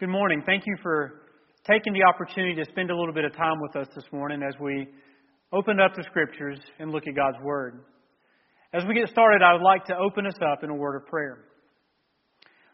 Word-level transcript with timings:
Good 0.00 0.08
morning. 0.08 0.42
Thank 0.46 0.62
you 0.66 0.76
for 0.82 1.20
taking 1.70 1.92
the 1.92 2.04
opportunity 2.04 2.54
to 2.54 2.64
spend 2.70 2.90
a 2.90 2.96
little 2.96 3.12
bit 3.12 3.26
of 3.26 3.36
time 3.36 3.60
with 3.60 3.76
us 3.76 3.86
this 3.94 4.06
morning 4.10 4.42
as 4.42 4.58
we 4.58 4.88
open 5.52 5.78
up 5.78 5.94
the 5.94 6.02
scriptures 6.04 6.58
and 6.78 6.90
look 6.90 7.06
at 7.06 7.14
God's 7.14 7.36
Word. 7.42 7.84
As 8.72 8.82
we 8.88 8.94
get 8.94 9.10
started, 9.10 9.42
I 9.42 9.52
would 9.52 9.60
like 9.60 9.84
to 9.88 9.94
open 9.94 10.24
us 10.24 10.38
up 10.40 10.64
in 10.64 10.70
a 10.70 10.74
word 10.74 10.96
of 10.96 11.06
prayer. 11.06 11.44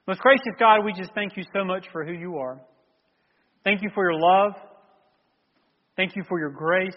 Most 0.07 0.21
gracious 0.21 0.55
God, 0.57 0.85
we 0.85 0.93
just 0.93 1.11
thank 1.17 1.37
you 1.37 1.43
so 1.53 1.65
much 1.65 1.87
for 1.91 2.05
who 2.05 2.13
you 2.13 2.37
are. 2.37 2.61
Thank 3.65 3.83
you 3.83 3.91
for 3.93 4.09
your 4.09 4.21
love. 4.21 4.53
Thank 5.97 6.15
you 6.15 6.23
for 6.29 6.39
your 6.39 6.51
grace. 6.51 6.95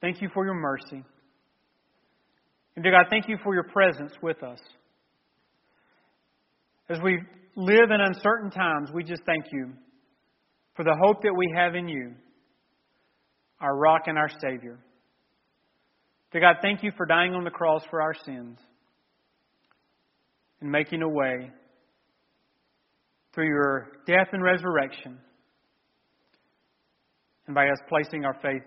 Thank 0.00 0.22
you 0.22 0.28
for 0.34 0.44
your 0.44 0.54
mercy. 0.54 1.04
And 2.74 2.82
dear 2.82 2.90
God, 2.90 3.06
thank 3.10 3.28
you 3.28 3.38
for 3.44 3.54
your 3.54 3.68
presence 3.72 4.10
with 4.20 4.42
us. 4.42 4.58
As 6.88 6.98
we 7.00 7.20
live 7.56 7.90
in 7.90 8.00
uncertain 8.00 8.50
times, 8.50 8.90
we 8.92 9.04
just 9.04 9.22
thank 9.24 9.46
you 9.52 9.72
for 10.74 10.84
the 10.84 10.96
hope 11.00 11.22
that 11.22 11.34
we 11.36 11.52
have 11.56 11.74
in 11.74 11.88
you, 11.88 12.12
our 13.60 13.76
rock 13.76 14.02
and 14.06 14.18
our 14.18 14.28
Savior. 14.40 14.78
Dear 16.32 16.40
God, 16.40 16.56
thank 16.62 16.82
you 16.82 16.90
for 16.96 17.06
dying 17.06 17.34
on 17.34 17.44
the 17.44 17.50
cross 17.50 17.82
for 17.90 18.02
our 18.02 18.14
sins 18.24 18.58
and 20.60 20.70
making 20.70 21.02
a 21.02 21.08
way 21.08 21.50
through 23.32 23.46
your 23.46 23.88
death 24.06 24.28
and 24.32 24.42
resurrection 24.42 25.18
and 27.46 27.54
by 27.54 27.66
us 27.66 27.78
placing 27.88 28.24
our 28.24 28.34
faith 28.42 28.62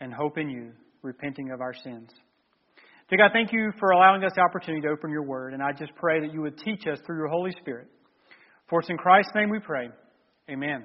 and 0.00 0.14
hope 0.14 0.38
in 0.38 0.48
you, 0.48 0.72
repenting 1.02 1.50
of 1.50 1.60
our 1.60 1.74
sins. 1.74 2.10
Dear 3.10 3.18
God, 3.26 3.30
thank 3.32 3.52
you 3.52 3.72
for 3.80 3.90
allowing 3.90 4.22
us 4.22 4.30
the 4.36 4.40
opportunity 4.40 4.82
to 4.82 4.88
open 4.88 5.10
your 5.10 5.24
word, 5.24 5.52
and 5.52 5.60
I 5.60 5.72
just 5.72 5.92
pray 5.96 6.20
that 6.20 6.32
you 6.32 6.42
would 6.42 6.56
teach 6.56 6.86
us 6.86 7.00
through 7.04 7.16
your 7.16 7.26
Holy 7.26 7.50
Spirit. 7.60 7.88
For 8.68 8.78
it's 8.78 8.88
in 8.88 8.96
Christ's 8.96 9.32
name 9.34 9.50
we 9.50 9.58
pray. 9.58 9.88
Amen. 10.48 10.84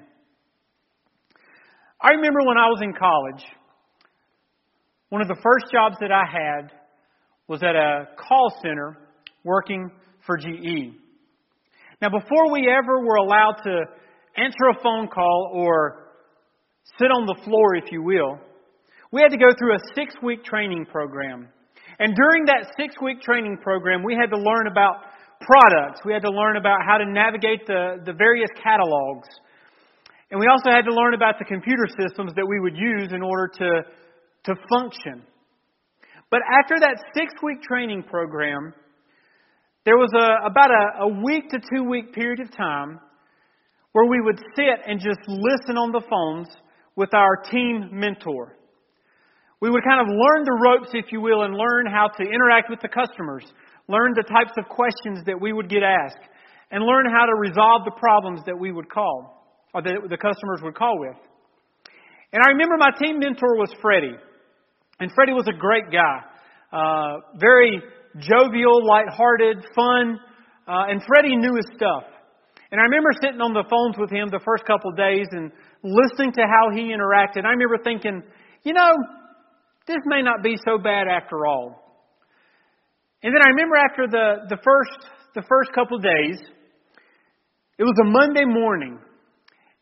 I 2.02 2.10
remember 2.10 2.40
when 2.42 2.58
I 2.58 2.66
was 2.66 2.80
in 2.82 2.94
college, 2.94 3.44
one 5.10 5.22
of 5.22 5.28
the 5.28 5.36
first 5.40 5.66
jobs 5.72 5.94
that 6.00 6.10
I 6.10 6.24
had 6.28 6.72
was 7.46 7.62
at 7.62 7.76
a 7.76 8.08
call 8.18 8.52
center 8.60 8.98
working 9.44 9.88
for 10.26 10.36
GE. 10.36 10.96
Now, 12.02 12.08
before 12.08 12.50
we 12.50 12.68
ever 12.68 13.06
were 13.06 13.18
allowed 13.18 13.60
to 13.62 13.82
answer 14.36 14.64
a 14.76 14.82
phone 14.82 15.06
call 15.06 15.52
or 15.54 16.08
sit 16.98 17.06
on 17.12 17.24
the 17.26 17.40
floor, 17.44 17.76
if 17.76 17.92
you 17.92 18.02
will, 18.02 18.40
we 19.12 19.20
had 19.22 19.30
to 19.30 19.38
go 19.38 19.52
through 19.56 19.76
a 19.76 19.78
six 19.94 20.12
week 20.24 20.42
training 20.42 20.86
program. 20.86 21.50
And 21.98 22.14
during 22.14 22.44
that 22.46 22.72
six 22.78 22.94
week 23.00 23.20
training 23.20 23.58
program, 23.62 24.02
we 24.04 24.14
had 24.14 24.30
to 24.30 24.38
learn 24.38 24.66
about 24.66 24.96
products. 25.40 26.00
We 26.04 26.12
had 26.12 26.22
to 26.22 26.30
learn 26.30 26.56
about 26.56 26.80
how 26.86 26.98
to 26.98 27.06
navigate 27.06 27.66
the, 27.66 28.02
the 28.04 28.12
various 28.12 28.50
catalogs. 28.62 29.28
And 30.30 30.40
we 30.40 30.46
also 30.46 30.70
had 30.70 30.84
to 30.84 30.94
learn 30.94 31.14
about 31.14 31.38
the 31.38 31.44
computer 31.44 31.86
systems 31.86 32.32
that 32.34 32.46
we 32.46 32.60
would 32.60 32.76
use 32.76 33.12
in 33.12 33.22
order 33.22 33.48
to, 33.58 33.82
to 34.44 34.54
function. 34.68 35.22
But 36.30 36.40
after 36.50 36.74
that 36.80 36.98
six 37.14 37.32
week 37.42 37.62
training 37.62 38.02
program, 38.02 38.74
there 39.84 39.96
was 39.96 40.10
a, 40.14 40.46
about 40.46 40.70
a, 40.70 41.04
a 41.04 41.22
week 41.22 41.48
to 41.50 41.60
two 41.72 41.84
week 41.84 42.12
period 42.12 42.40
of 42.40 42.50
time 42.56 42.98
where 43.92 44.06
we 44.06 44.20
would 44.20 44.38
sit 44.56 44.80
and 44.86 44.98
just 45.00 45.20
listen 45.26 45.76
on 45.78 45.92
the 45.92 46.02
phones 46.10 46.48
with 46.96 47.14
our 47.14 47.36
team 47.50 47.88
mentor. 47.92 48.56
We 49.66 49.72
would 49.74 49.82
kind 49.82 49.98
of 49.98 50.06
learn 50.06 50.46
the 50.46 50.54
ropes, 50.62 50.94
if 50.94 51.10
you 51.10 51.20
will, 51.20 51.42
and 51.42 51.50
learn 51.50 51.90
how 51.90 52.06
to 52.06 52.22
interact 52.22 52.70
with 52.70 52.78
the 52.78 52.86
customers, 52.86 53.42
learn 53.88 54.14
the 54.14 54.22
types 54.22 54.54
of 54.54 54.70
questions 54.70 55.26
that 55.26 55.34
we 55.34 55.52
would 55.52 55.68
get 55.68 55.82
asked, 55.82 56.22
and 56.70 56.86
learn 56.86 57.10
how 57.10 57.26
to 57.26 57.34
resolve 57.34 57.82
the 57.82 57.90
problems 57.98 58.46
that 58.46 58.54
we 58.54 58.70
would 58.70 58.88
call, 58.88 59.58
or 59.74 59.82
that 59.82 60.06
the 60.08 60.16
customers 60.16 60.62
would 60.62 60.76
call 60.76 61.00
with. 61.00 61.18
And 62.32 62.46
I 62.46 62.54
remember 62.54 62.78
my 62.78 62.94
team 62.94 63.18
mentor 63.18 63.58
was 63.58 63.74
Freddie. 63.82 64.14
And 65.00 65.10
Freddie 65.10 65.32
was 65.34 65.48
a 65.50 65.58
great 65.58 65.90
guy. 65.90 66.22
Uh, 66.70 67.26
very 67.34 67.82
jovial, 68.22 68.86
lighthearted, 68.86 69.66
fun. 69.74 70.14
Uh, 70.68 70.94
and 70.94 71.02
Freddie 71.10 71.34
knew 71.34 71.56
his 71.56 71.66
stuff. 71.74 72.06
And 72.70 72.80
I 72.80 72.84
remember 72.84 73.10
sitting 73.20 73.40
on 73.40 73.52
the 73.52 73.66
phones 73.66 73.98
with 73.98 74.14
him 74.14 74.30
the 74.30 74.42
first 74.46 74.62
couple 74.64 74.90
of 74.92 74.96
days 74.96 75.26
and 75.32 75.50
listening 75.82 76.30
to 76.38 76.42
how 76.46 76.70
he 76.70 76.94
interacted. 76.94 77.42
I 77.42 77.50
remember 77.50 77.82
thinking, 77.82 78.22
you 78.62 78.72
know, 78.72 78.94
this 79.86 80.02
may 80.04 80.22
not 80.22 80.42
be 80.42 80.56
so 80.66 80.78
bad 80.78 81.06
after 81.08 81.46
all. 81.46 81.82
And 83.22 83.34
then 83.34 83.42
I 83.42 83.48
remember 83.48 83.76
after 83.76 84.06
the, 84.06 84.56
the 84.56 84.58
first 84.62 85.10
the 85.34 85.42
first 85.48 85.70
couple 85.74 85.98
of 85.98 86.02
days, 86.02 86.40
it 87.78 87.84
was 87.84 87.94
a 88.00 88.08
Monday 88.08 88.46
morning, 88.46 88.98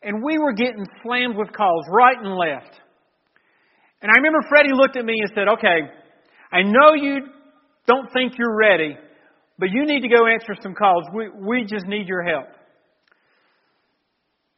and 0.03 0.21
we 0.21 0.37
were 0.37 0.51
getting 0.51 0.85
slammed 1.01 1.35
with 1.37 1.51
calls 1.53 1.85
right 1.89 2.17
and 2.17 2.35
left. 2.35 2.75
And 4.01 4.11
I 4.11 4.15
remember 4.17 4.39
Freddie 4.49 4.73
looked 4.73 4.97
at 4.97 5.05
me 5.05 5.15
and 5.19 5.31
said, 5.33 5.47
Okay, 5.47 5.79
I 6.51 6.61
know 6.61 6.93
you 6.93 7.19
don't 7.87 8.11
think 8.13 8.33
you're 8.37 8.55
ready, 8.55 8.97
but 9.57 9.69
you 9.71 9.85
need 9.85 10.01
to 10.01 10.09
go 10.09 10.27
answer 10.27 10.53
some 10.61 10.75
calls. 10.75 11.05
We, 11.13 11.29
we 11.29 11.61
just 11.63 11.85
need 11.87 12.07
your 12.07 12.23
help. 12.23 12.47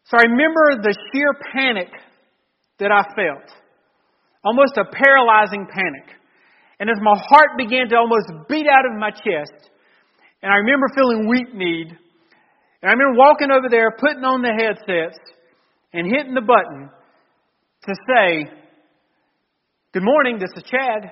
So 0.06 0.18
I 0.18 0.24
remember 0.24 0.82
the 0.82 0.96
sheer 1.12 1.34
panic 1.54 1.90
that 2.80 2.92
I 2.92 3.04
felt 3.16 3.52
almost 4.48 4.80
a 4.80 4.86
paralyzing 4.88 5.68
panic. 5.68 6.08
And 6.80 6.90
as 6.90 6.96
my 7.02 7.20
heart 7.20 7.58
began 7.58 7.90
to 7.90 7.96
almost 7.98 8.32
beat 8.48 8.66
out 8.68 8.86
of 8.88 8.98
my 8.98 9.12
chest, 9.12 9.72
and 10.42 10.52
I 10.52 10.64
remember 10.64 10.88
feeling 10.96 11.28
weak 11.28 11.54
kneed, 11.54 11.90
and 12.82 12.88
I 12.88 12.94
remember 12.94 13.18
walking 13.18 13.52
over 13.52 13.68
there, 13.70 13.92
putting 13.92 14.24
on 14.24 14.42
the 14.42 14.54
headsets, 14.56 15.20
and 15.92 16.08
hitting 16.08 16.34
the 16.34 16.42
button 16.42 16.90
to 17.84 17.94
say, 18.08 18.54
Good 19.94 20.04
morning, 20.04 20.38
this 20.38 20.52
is 20.56 20.64
Chad. 20.70 21.12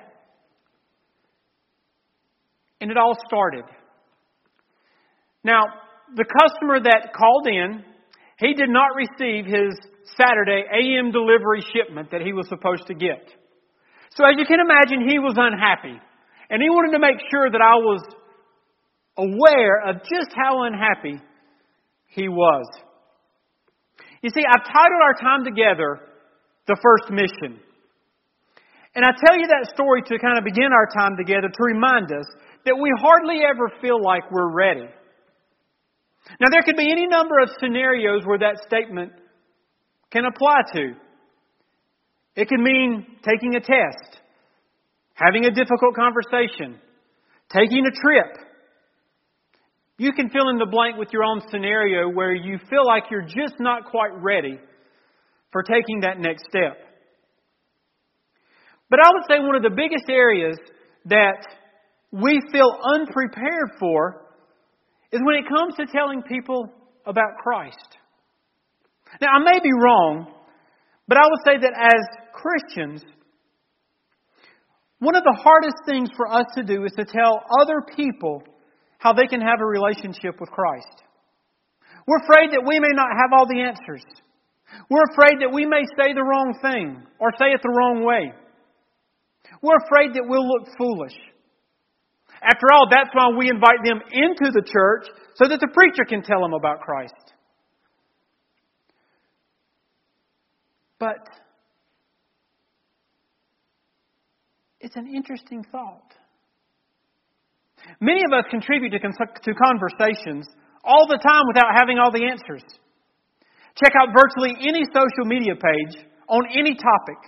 And 2.80 2.90
it 2.90 2.96
all 2.96 3.16
started. 3.26 3.64
Now, 5.42 5.62
the 6.14 6.24
customer 6.24 6.78
that 6.84 7.12
called 7.16 7.48
in, 7.48 7.82
he 8.38 8.54
did 8.54 8.68
not 8.68 8.94
receive 8.94 9.46
his 9.46 9.74
Saturday 10.16 10.64
AM 10.68 11.10
delivery 11.10 11.64
shipment 11.72 12.10
that 12.10 12.20
he 12.20 12.32
was 12.32 12.48
supposed 12.48 12.86
to 12.86 12.94
get. 12.94 13.24
So 14.16 14.24
as 14.24 14.34
you 14.38 14.44
can 14.46 14.60
imagine, 14.60 15.08
he 15.08 15.18
was 15.18 15.34
unhappy. 15.36 16.00
And 16.48 16.62
he 16.62 16.70
wanted 16.70 16.92
to 16.92 17.00
make 17.00 17.18
sure 17.30 17.50
that 17.50 17.60
I 17.60 17.76
was 17.76 18.04
aware 19.16 19.88
of 19.88 20.02
just 20.02 20.30
how 20.36 20.62
unhappy 20.62 21.20
he 22.08 22.28
was. 22.28 22.66
You 24.22 24.30
see, 24.30 24.42
I've 24.46 24.64
titled 24.64 25.02
our 25.02 25.14
time 25.14 25.44
together 25.44 26.00
The 26.66 26.76
First 26.82 27.10
Mission. 27.10 27.60
And 28.94 29.04
I 29.04 29.12
tell 29.12 29.36
you 29.36 29.46
that 29.48 29.70
story 29.74 30.02
to 30.02 30.18
kind 30.18 30.38
of 30.38 30.44
begin 30.44 30.72
our 30.72 30.88
time 30.88 31.16
together 31.16 31.48
to 31.48 31.62
remind 31.62 32.06
us 32.12 32.24
that 32.64 32.76
we 32.80 32.90
hardly 32.98 33.40
ever 33.44 33.70
feel 33.80 34.02
like 34.02 34.30
we're 34.30 34.52
ready. 34.52 34.88
Now, 36.40 36.48
there 36.50 36.62
could 36.62 36.76
be 36.76 36.90
any 36.90 37.06
number 37.06 37.38
of 37.38 37.50
scenarios 37.60 38.22
where 38.24 38.38
that 38.38 38.64
statement 38.66 39.12
can 40.10 40.24
apply 40.24 40.58
to. 40.74 40.92
It 42.34 42.48
can 42.48 42.62
mean 42.62 43.06
taking 43.22 43.54
a 43.54 43.60
test, 43.60 44.20
having 45.14 45.44
a 45.46 45.50
difficult 45.50 45.94
conversation, 45.94 46.78
taking 47.48 47.86
a 47.86 47.90
trip. 47.90 48.46
You 49.98 50.12
can 50.12 50.28
fill 50.28 50.50
in 50.50 50.58
the 50.58 50.66
blank 50.66 50.98
with 50.98 51.08
your 51.12 51.24
own 51.24 51.40
scenario 51.50 52.10
where 52.10 52.34
you 52.34 52.58
feel 52.68 52.86
like 52.86 53.04
you're 53.10 53.22
just 53.22 53.54
not 53.58 53.86
quite 53.86 54.12
ready 54.20 54.58
for 55.52 55.62
taking 55.62 56.00
that 56.00 56.18
next 56.18 56.44
step. 56.50 56.76
But 58.90 59.00
I 59.02 59.08
would 59.12 59.22
say 59.28 59.38
one 59.40 59.56
of 59.56 59.62
the 59.62 59.74
biggest 59.74 60.04
areas 60.10 60.58
that 61.06 61.46
we 62.12 62.40
feel 62.52 62.78
unprepared 62.94 63.70
for 63.80 64.25
is 65.12 65.20
when 65.24 65.36
it 65.36 65.48
comes 65.48 65.74
to 65.76 65.86
telling 65.86 66.22
people 66.22 66.70
about 67.04 67.38
Christ. 67.42 67.98
Now, 69.20 69.28
I 69.34 69.38
may 69.38 69.60
be 69.62 69.70
wrong, 69.72 70.26
but 71.08 71.18
I 71.18 71.26
would 71.26 71.40
say 71.46 71.58
that 71.62 71.72
as 71.76 72.02
Christians, 72.32 73.02
one 74.98 75.14
of 75.14 75.22
the 75.22 75.38
hardest 75.40 75.76
things 75.86 76.10
for 76.16 76.26
us 76.26 76.46
to 76.54 76.62
do 76.62 76.84
is 76.84 76.92
to 76.96 77.04
tell 77.04 77.42
other 77.60 77.82
people 77.94 78.42
how 78.98 79.12
they 79.12 79.26
can 79.26 79.40
have 79.40 79.60
a 79.60 79.66
relationship 79.66 80.40
with 80.40 80.50
Christ. 80.50 81.02
We're 82.06 82.22
afraid 82.22 82.50
that 82.52 82.64
we 82.66 82.80
may 82.80 82.92
not 82.92 83.08
have 83.16 83.30
all 83.36 83.46
the 83.46 83.60
answers. 83.60 84.02
We're 84.90 85.04
afraid 85.12 85.40
that 85.40 85.52
we 85.52 85.66
may 85.66 85.82
say 85.98 86.12
the 86.12 86.24
wrong 86.24 86.58
thing 86.62 87.06
or 87.18 87.30
say 87.38 87.46
it 87.52 87.60
the 87.62 87.68
wrong 87.68 88.04
way. 88.04 88.32
We're 89.62 89.78
afraid 89.84 90.14
that 90.14 90.26
we'll 90.26 90.46
look 90.46 90.68
foolish. 90.76 91.14
After 92.42 92.66
all, 92.72 92.86
that's 92.90 93.10
why 93.12 93.28
we 93.36 93.48
invite 93.48 93.82
them 93.84 94.00
into 94.12 94.50
the 94.52 94.62
church 94.62 95.08
so 95.34 95.48
that 95.48 95.60
the 95.60 95.68
preacher 95.68 96.04
can 96.08 96.22
tell 96.22 96.40
them 96.40 96.52
about 96.52 96.80
Christ. 96.80 97.14
But 100.98 101.28
it's 104.80 104.96
an 104.96 105.06
interesting 105.14 105.64
thought. 105.70 106.14
Many 108.00 108.22
of 108.26 108.32
us 108.32 108.44
contribute 108.50 108.90
to, 108.90 108.98
to 108.98 109.54
conversations 109.54 110.46
all 110.84 111.06
the 111.06 111.18
time 111.18 111.42
without 111.48 111.70
having 111.74 111.98
all 111.98 112.10
the 112.10 112.24
answers. 112.24 112.62
Check 113.76 113.92
out 114.00 114.08
virtually 114.16 114.56
any 114.60 114.84
social 114.84 115.26
media 115.26 115.54
page 115.54 116.04
on 116.28 116.42
any 116.56 116.74
topic, 116.74 117.18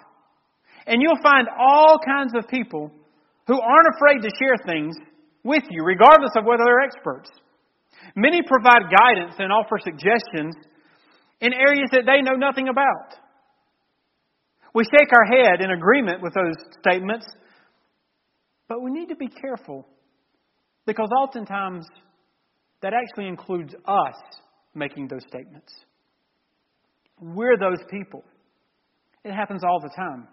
and 0.87 1.03
you'll 1.03 1.23
find 1.23 1.47
all 1.59 1.99
kinds 2.05 2.33
of 2.35 2.49
people 2.49 2.91
who 3.49 3.61
aren't 3.61 3.89
afraid 3.97 4.23
to 4.23 4.31
share 4.39 4.57
things 4.67 4.95
with 5.43 5.65
you, 5.71 5.83
regardless 5.83 6.31
of 6.37 6.45
whether 6.45 6.63
they're 6.65 6.81
experts. 6.81 7.31
Many 8.15 8.43
provide 8.47 8.93
guidance 8.95 9.35
and 9.39 9.51
offer 9.51 9.79
suggestions 9.83 10.55
in 11.41 11.53
areas 11.53 11.89
that 11.93 12.05
they 12.07 12.23
know 12.23 12.37
nothing 12.37 12.69
about. 12.69 13.19
We 14.75 14.85
shake 14.85 15.11
our 15.13 15.25
head 15.25 15.63
in 15.63 15.71
agreement 15.71 16.23
with 16.23 16.35
those 16.35 16.55
statements, 16.81 17.27
but 18.69 18.83
we 18.83 18.91
need 18.91 19.09
to 19.09 19.17
be 19.17 19.29
careful 19.29 19.87
because 20.85 21.09
oftentimes 21.19 21.87
that 22.83 22.93
actually 22.93 23.29
includes 23.29 23.75
us 23.87 24.15
making 24.75 25.09
those 25.09 25.23
statements. 25.27 25.73
We're 27.21 27.57
those 27.59 27.83
people. 27.91 28.23
It 29.25 29.33
happens 29.33 29.63
all 29.65 29.81
the 29.81 29.91
time. 29.97 30.29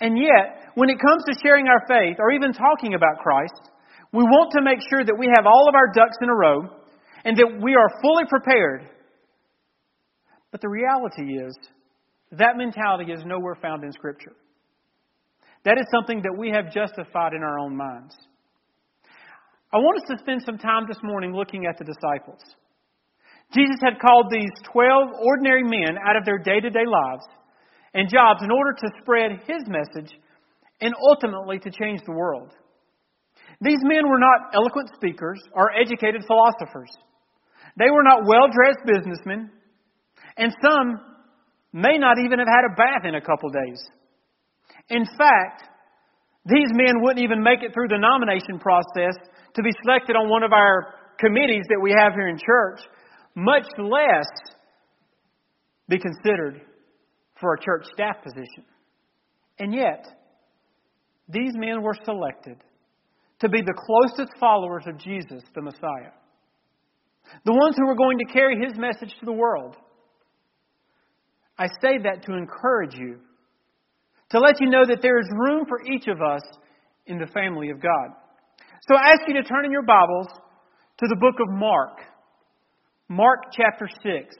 And 0.00 0.16
yet, 0.16 0.72
when 0.74 0.88
it 0.88 0.98
comes 0.98 1.24
to 1.26 1.38
sharing 1.44 1.68
our 1.68 1.84
faith 1.86 2.16
or 2.18 2.32
even 2.32 2.52
talking 2.52 2.94
about 2.94 3.22
Christ, 3.22 3.70
we 4.12 4.22
want 4.22 4.52
to 4.52 4.62
make 4.62 4.80
sure 4.88 5.04
that 5.04 5.18
we 5.18 5.28
have 5.34 5.46
all 5.46 5.68
of 5.68 5.74
our 5.74 5.92
ducks 5.92 6.16
in 6.22 6.28
a 6.28 6.34
row 6.34 6.62
and 7.24 7.36
that 7.36 7.60
we 7.62 7.74
are 7.74 8.00
fully 8.00 8.24
prepared. 8.28 8.88
But 10.50 10.60
the 10.60 10.68
reality 10.68 11.38
is, 11.38 11.56
that 12.32 12.56
mentality 12.56 13.12
is 13.12 13.22
nowhere 13.24 13.56
found 13.60 13.84
in 13.84 13.92
Scripture. 13.92 14.32
That 15.64 15.78
is 15.78 15.84
something 15.92 16.22
that 16.22 16.34
we 16.36 16.50
have 16.50 16.72
justified 16.72 17.34
in 17.34 17.42
our 17.42 17.58
own 17.58 17.76
minds. 17.76 18.16
I 19.72 19.76
want 19.76 20.02
us 20.02 20.08
to 20.08 20.18
spend 20.18 20.42
some 20.44 20.58
time 20.58 20.86
this 20.88 20.98
morning 21.02 21.34
looking 21.34 21.66
at 21.66 21.78
the 21.78 21.84
disciples. 21.84 22.40
Jesus 23.52 23.76
had 23.82 24.00
called 24.00 24.26
these 24.30 24.50
12 24.72 25.08
ordinary 25.22 25.62
men 25.62 25.98
out 25.98 26.16
of 26.16 26.24
their 26.24 26.38
day 26.38 26.60
to 26.60 26.70
day 26.70 26.86
lives 26.86 27.26
and 27.94 28.08
jobs 28.08 28.40
in 28.42 28.50
order 28.50 28.72
to 28.72 28.88
spread 29.02 29.40
his 29.46 29.66
message 29.66 30.12
and 30.80 30.94
ultimately 31.08 31.58
to 31.58 31.70
change 31.70 32.00
the 32.06 32.12
world. 32.12 32.52
These 33.60 33.80
men 33.82 34.08
were 34.08 34.18
not 34.18 34.54
eloquent 34.54 34.90
speakers 34.94 35.40
or 35.52 35.70
educated 35.72 36.24
philosophers. 36.26 36.90
They 37.76 37.90
were 37.90 38.02
not 38.02 38.26
well 38.26 38.48
dressed 38.48 38.86
businessmen, 38.86 39.50
and 40.36 40.52
some 40.62 41.00
may 41.72 41.98
not 41.98 42.18
even 42.18 42.38
have 42.38 42.48
had 42.48 42.64
a 42.64 42.74
bath 42.74 43.04
in 43.04 43.14
a 43.14 43.20
couple 43.20 43.50
days. 43.50 43.80
In 44.88 45.04
fact, 45.04 45.68
these 46.46 46.68
men 46.72 47.02
wouldn't 47.02 47.22
even 47.22 47.42
make 47.42 47.62
it 47.62 47.74
through 47.74 47.88
the 47.88 47.98
nomination 47.98 48.58
process 48.58 49.14
to 49.54 49.62
be 49.62 49.70
selected 49.82 50.16
on 50.16 50.30
one 50.30 50.42
of 50.42 50.52
our 50.52 50.94
committees 51.18 51.64
that 51.68 51.80
we 51.80 51.92
have 51.96 52.14
here 52.14 52.28
in 52.28 52.38
church, 52.38 52.80
much 53.34 53.66
less 53.78 54.26
be 55.88 55.98
considered 55.98 56.62
for 57.40 57.54
a 57.54 57.60
church 57.60 57.86
staff 57.92 58.22
position. 58.22 58.64
And 59.58 59.74
yet, 59.74 60.06
these 61.28 61.52
men 61.54 61.82
were 61.82 61.96
selected 62.04 62.56
to 63.40 63.48
be 63.48 63.62
the 63.62 63.74
closest 63.74 64.32
followers 64.38 64.84
of 64.86 64.98
Jesus, 64.98 65.42
the 65.54 65.62
Messiah. 65.62 66.12
The 67.44 67.52
ones 67.52 67.76
who 67.76 67.86
were 67.86 67.96
going 67.96 68.18
to 68.18 68.32
carry 68.32 68.56
his 68.62 68.76
message 68.76 69.14
to 69.20 69.26
the 69.26 69.32
world. 69.32 69.76
I 71.58 71.66
say 71.82 71.98
that 72.04 72.24
to 72.26 72.34
encourage 72.34 72.94
you, 72.94 73.20
to 74.30 74.40
let 74.40 74.60
you 74.60 74.68
know 74.68 74.84
that 74.86 75.02
there 75.02 75.18
is 75.18 75.26
room 75.30 75.64
for 75.68 75.80
each 75.90 76.06
of 76.08 76.20
us 76.20 76.42
in 77.06 77.18
the 77.18 77.26
family 77.26 77.70
of 77.70 77.80
God. 77.80 78.16
So 78.88 78.96
I 78.96 79.10
ask 79.10 79.20
you 79.28 79.34
to 79.34 79.42
turn 79.42 79.64
in 79.64 79.70
your 79.70 79.82
Bibles 79.82 80.26
to 80.98 81.06
the 81.06 81.16
book 81.16 81.36
of 81.40 81.48
Mark, 81.54 81.98
Mark 83.08 83.44
chapter 83.52 83.88
6. 84.02 84.34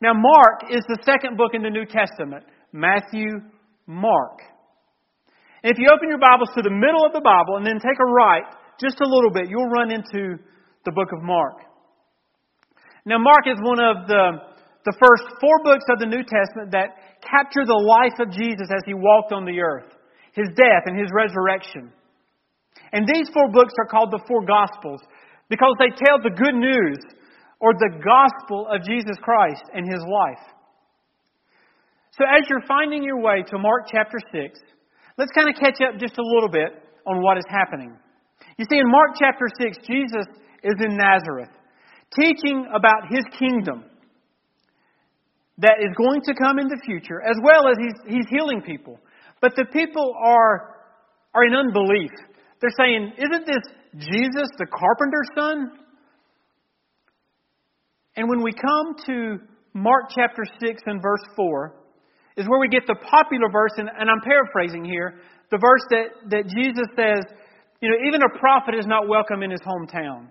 Now, 0.00 0.12
Mark 0.14 0.70
is 0.70 0.82
the 0.88 0.98
second 1.04 1.36
book 1.36 1.52
in 1.54 1.62
the 1.62 1.70
New 1.70 1.86
Testament 1.86 2.44
Matthew, 2.72 3.40
Mark. 3.86 4.40
And 5.62 5.72
if 5.72 5.78
you 5.78 5.88
open 5.88 6.08
your 6.08 6.18
Bibles 6.18 6.50
to 6.56 6.62
the 6.62 6.74
middle 6.74 7.06
of 7.06 7.12
the 7.12 7.24
Bible 7.24 7.56
and 7.56 7.64
then 7.64 7.78
take 7.80 7.96
a 7.96 8.10
right 8.10 8.44
just 8.80 9.00
a 9.00 9.08
little 9.08 9.30
bit, 9.30 9.48
you'll 9.48 9.70
run 9.70 9.90
into 9.90 10.36
the 10.84 10.92
book 10.92 11.08
of 11.16 11.22
Mark. 11.22 11.62
Now, 13.06 13.18
Mark 13.18 13.46
is 13.46 13.56
one 13.62 13.80
of 13.80 14.08
the, 14.08 14.44
the 14.84 14.96
first 15.00 15.24
four 15.40 15.56
books 15.62 15.84
of 15.88 16.00
the 16.00 16.10
New 16.10 16.24
Testament 16.24 16.72
that 16.72 17.20
capture 17.22 17.64
the 17.64 17.78
life 17.78 18.16
of 18.20 18.32
Jesus 18.32 18.68
as 18.68 18.82
he 18.84 18.92
walked 18.92 19.32
on 19.32 19.44
the 19.44 19.60
earth, 19.60 19.88
his 20.32 20.48
death 20.56 20.84
and 20.84 20.98
his 20.98 21.08
resurrection. 21.12 21.92
And 22.92 23.06
these 23.06 23.28
four 23.32 23.48
books 23.52 23.72
are 23.78 23.88
called 23.88 24.10
the 24.10 24.24
four 24.28 24.44
Gospels 24.44 25.00
because 25.48 25.76
they 25.78 25.92
tell 25.92 26.20
the 26.20 26.34
good 26.34 26.54
news 26.54 26.98
or 27.64 27.72
the 27.72 27.96
gospel 27.96 28.68
of 28.68 28.84
Jesus 28.84 29.16
Christ 29.24 29.64
and 29.72 29.88
his 29.88 30.04
life. 30.04 30.44
So, 32.12 32.28
as 32.28 32.44
you're 32.50 32.66
finding 32.68 33.02
your 33.02 33.20
way 33.20 33.42
to 33.48 33.58
Mark 33.58 33.88
chapter 33.90 34.18
6, 34.30 34.60
Let's 35.16 35.30
kind 35.30 35.48
of 35.48 35.54
catch 35.54 35.78
up 35.80 36.00
just 36.00 36.18
a 36.18 36.26
little 36.26 36.48
bit 36.48 36.74
on 37.06 37.22
what 37.22 37.38
is 37.38 37.44
happening. 37.48 37.94
You 38.58 38.66
see, 38.68 38.78
in 38.78 38.90
Mark 38.90 39.10
chapter 39.18 39.46
6, 39.60 39.78
Jesus 39.86 40.26
is 40.62 40.74
in 40.82 40.96
Nazareth, 40.96 41.50
teaching 42.18 42.66
about 42.74 43.06
his 43.10 43.24
kingdom 43.38 43.84
that 45.58 45.78
is 45.78 45.94
going 45.96 46.20
to 46.22 46.34
come 46.34 46.58
in 46.58 46.66
the 46.66 46.80
future, 46.84 47.22
as 47.22 47.36
well 47.44 47.68
as 47.68 47.76
he's, 47.78 48.16
he's 48.16 48.28
healing 48.28 48.60
people. 48.60 48.98
But 49.40 49.54
the 49.54 49.66
people 49.66 50.14
are, 50.18 50.82
are 51.32 51.44
in 51.44 51.54
unbelief. 51.54 52.10
They're 52.60 52.74
saying, 52.76 53.12
Isn't 53.18 53.46
this 53.46 53.62
Jesus, 53.96 54.48
the 54.58 54.66
carpenter's 54.66 55.30
son? 55.38 55.78
And 58.16 58.28
when 58.28 58.42
we 58.42 58.52
come 58.52 58.94
to 59.06 59.38
Mark 59.74 60.10
chapter 60.14 60.44
6 60.60 60.82
and 60.86 61.02
verse 61.02 61.24
4, 61.36 61.74
is 62.36 62.46
where 62.48 62.60
we 62.60 62.68
get 62.68 62.86
the 62.86 62.96
popular 62.96 63.48
verse, 63.50 63.72
and, 63.76 63.88
and 63.88 64.10
I'm 64.10 64.20
paraphrasing 64.20 64.84
here, 64.84 65.20
the 65.50 65.58
verse 65.58 65.82
that, 65.90 66.30
that 66.30 66.44
Jesus 66.46 66.86
says, 66.96 67.22
you 67.80 67.90
know, 67.90 67.96
even 68.08 68.22
a 68.22 68.38
prophet 68.38 68.74
is 68.74 68.86
not 68.86 69.08
welcome 69.08 69.42
in 69.42 69.50
his 69.50 69.60
hometown. 69.60 70.28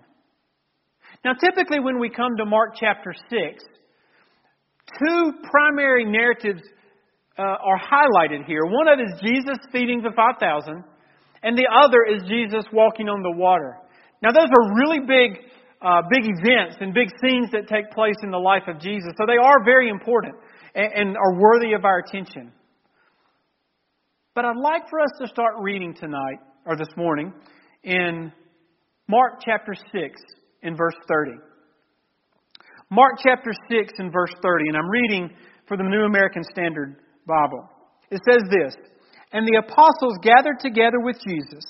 Now, 1.24 1.32
typically, 1.32 1.80
when 1.80 1.98
we 1.98 2.10
come 2.10 2.36
to 2.36 2.44
Mark 2.44 2.74
chapter 2.78 3.14
6, 3.30 3.64
two 4.98 5.32
primary 5.50 6.04
narratives 6.04 6.62
uh, 7.38 7.42
are 7.42 7.80
highlighted 7.80 8.44
here. 8.46 8.60
One 8.64 8.88
of 8.88 8.98
it 8.98 9.02
is 9.02 9.20
Jesus 9.20 9.58
feeding 9.72 10.02
the 10.02 10.12
5,000, 10.14 10.84
and 11.42 11.56
the 11.56 11.68
other 11.72 12.04
is 12.04 12.22
Jesus 12.28 12.64
walking 12.72 13.08
on 13.08 13.22
the 13.22 13.36
water. 13.36 13.76
Now, 14.22 14.32
those 14.32 14.48
are 14.48 14.74
really 14.76 15.00
big, 15.00 15.40
uh, 15.84 16.00
big 16.08 16.24
events 16.24 16.76
and 16.80 16.94
big 16.94 17.08
scenes 17.22 17.50
that 17.52 17.68
take 17.68 17.90
place 17.90 18.16
in 18.22 18.30
the 18.30 18.38
life 18.38 18.62
of 18.68 18.80
Jesus, 18.80 19.12
so 19.18 19.26
they 19.26 19.36
are 19.36 19.64
very 19.64 19.90
important 19.90 20.34
and 20.74 21.16
are 21.16 21.38
worthy 21.38 21.74
of 21.74 21.84
our 21.84 21.98
attention. 21.98 22.50
But 24.34 24.44
I'd 24.46 24.56
like 24.56 24.88
for 24.88 25.00
us 25.00 25.10
to 25.20 25.28
start 25.28 25.54
reading 25.60 25.94
tonight, 25.94 26.40
or 26.66 26.76
this 26.76 26.88
morning, 26.96 27.32
in 27.84 28.32
Mark 29.08 29.34
chapter 29.44 29.74
6, 29.74 30.20
in 30.62 30.76
verse 30.76 30.96
30. 31.06 31.32
Mark 32.90 33.14
chapter 33.22 33.52
6, 33.70 33.92
in 33.98 34.10
verse 34.10 34.32
30, 34.42 34.68
and 34.68 34.76
I'm 34.76 34.88
reading 34.88 35.30
for 35.68 35.76
the 35.76 35.84
New 35.84 36.04
American 36.04 36.42
Standard 36.50 36.96
Bible. 37.26 37.68
It 38.10 38.20
says 38.28 38.42
this 38.50 38.74
And 39.32 39.46
the 39.46 39.62
apostles 39.68 40.18
gathered 40.22 40.60
together 40.60 41.00
with 41.00 41.16
Jesus, 41.26 41.64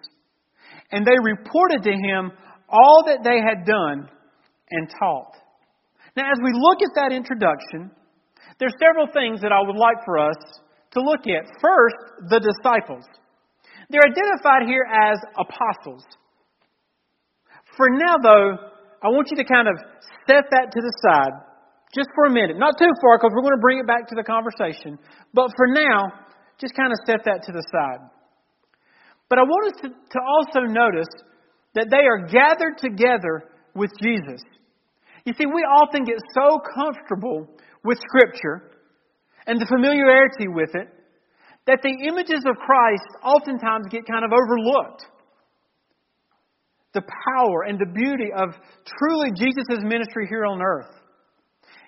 and 0.92 1.04
they 1.04 1.16
reported 1.22 1.82
to 1.82 1.92
him 1.92 2.32
all 2.74 3.06
that 3.06 3.22
they 3.22 3.38
had 3.38 3.62
done 3.62 4.10
and 4.70 4.90
taught. 4.90 5.38
Now, 6.16 6.26
as 6.26 6.38
we 6.42 6.50
look 6.50 6.82
at 6.82 6.90
that 6.98 7.14
introduction, 7.14 7.94
there's 8.58 8.74
several 8.82 9.06
things 9.14 9.40
that 9.42 9.54
I 9.54 9.62
would 9.62 9.78
like 9.78 10.02
for 10.04 10.18
us 10.18 10.38
to 10.94 10.98
look 11.00 11.26
at. 11.30 11.46
First, 11.62 11.98
the 12.30 12.42
disciples. 12.42 13.06
They're 13.90 14.06
identified 14.06 14.66
here 14.66 14.86
as 14.90 15.18
apostles. 15.38 16.02
For 17.76 17.86
now, 17.90 18.18
though, 18.22 18.58
I 19.02 19.08
want 19.10 19.30
you 19.30 19.38
to 19.38 19.46
kind 19.46 19.68
of 19.68 19.74
set 20.26 20.50
that 20.50 20.70
to 20.70 20.80
the 20.80 20.94
side 21.06 21.34
just 21.94 22.10
for 22.14 22.26
a 22.26 22.32
minute. 22.32 22.58
Not 22.58 22.74
too 22.78 22.90
far, 23.02 23.18
because 23.18 23.30
we're 23.34 23.46
going 23.46 23.58
to 23.58 23.62
bring 23.62 23.78
it 23.78 23.86
back 23.86 24.06
to 24.10 24.16
the 24.18 24.26
conversation. 24.26 24.98
But 25.34 25.50
for 25.54 25.66
now, 25.70 26.10
just 26.58 26.74
kind 26.74 26.90
of 26.90 26.98
set 27.06 27.22
that 27.26 27.42
to 27.46 27.52
the 27.52 27.62
side. 27.70 28.02
But 29.28 29.38
I 29.38 29.42
want 29.42 29.74
us 29.74 29.76
to, 29.82 29.88
to 29.90 30.18
also 30.22 30.66
notice 30.66 31.10
that 31.74 31.88
they 31.90 32.06
are 32.06 32.26
gathered 32.26 32.78
together 32.78 33.50
with 33.74 33.90
Jesus. 34.02 34.42
You 35.24 35.32
see, 35.36 35.46
we 35.46 35.62
often 35.62 36.04
get 36.04 36.16
so 36.34 36.60
comfortable 36.74 37.48
with 37.82 37.98
Scripture 37.98 38.70
and 39.46 39.60
the 39.60 39.66
familiarity 39.66 40.48
with 40.48 40.74
it 40.74 40.88
that 41.66 41.80
the 41.82 42.08
images 42.08 42.44
of 42.46 42.56
Christ 42.56 43.08
oftentimes 43.22 43.86
get 43.90 44.06
kind 44.06 44.24
of 44.24 44.30
overlooked. 44.32 45.06
The 46.92 47.02
power 47.02 47.64
and 47.66 47.78
the 47.78 47.90
beauty 47.92 48.30
of 48.36 48.50
truly 48.98 49.30
Jesus' 49.36 49.82
ministry 49.82 50.26
here 50.28 50.44
on 50.44 50.62
earth. 50.62 50.94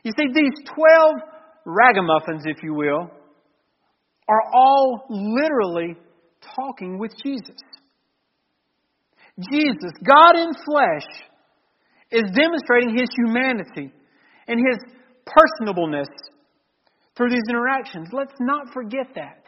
You 0.02 0.12
see, 0.16 0.26
these 0.34 0.52
12 0.74 1.14
ragamuffins, 1.64 2.42
if 2.46 2.62
you 2.62 2.74
will, 2.74 3.10
are 4.28 4.42
all 4.52 5.04
literally 5.10 5.96
talking 6.56 6.98
with 6.98 7.12
Jesus. 7.24 7.56
Jesus, 9.38 9.92
God 10.02 10.38
in 10.38 10.52
flesh, 10.64 11.06
is 12.10 12.24
demonstrating 12.32 12.96
his 12.96 13.08
humanity 13.16 13.92
and 14.48 14.60
his 14.60 14.78
personableness 15.26 16.08
through 17.16 17.30
these 17.30 17.44
interactions. 17.48 18.08
Let's 18.12 18.34
not 18.40 18.72
forget 18.72 19.08
that. 19.14 19.42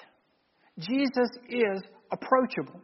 Jesus 0.78 1.30
is 1.48 1.82
approachable. 2.12 2.80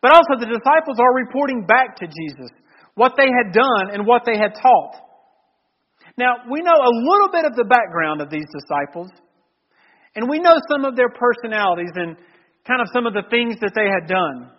But 0.00 0.12
also, 0.12 0.38
the 0.38 0.46
disciples 0.46 0.98
are 0.98 1.14
reporting 1.14 1.66
back 1.66 1.96
to 1.96 2.06
Jesus 2.06 2.50
what 2.94 3.12
they 3.16 3.26
had 3.26 3.52
done 3.52 3.90
and 3.92 4.06
what 4.06 4.22
they 4.24 4.36
had 4.36 4.54
taught. 4.60 4.94
Now, 6.16 6.46
we 6.50 6.62
know 6.62 6.76
a 6.76 6.92
little 6.94 7.28
bit 7.32 7.44
of 7.44 7.56
the 7.56 7.64
background 7.64 8.20
of 8.20 8.30
these 8.30 8.46
disciples, 8.52 9.10
and 10.14 10.28
we 10.28 10.38
know 10.38 10.54
some 10.70 10.84
of 10.84 10.94
their 10.94 11.10
personalities 11.10 11.90
and 11.94 12.16
kind 12.66 12.80
of 12.80 12.88
some 12.94 13.06
of 13.06 13.14
the 13.14 13.24
things 13.30 13.56
that 13.60 13.72
they 13.74 13.90
had 13.90 14.06
done. 14.08 14.53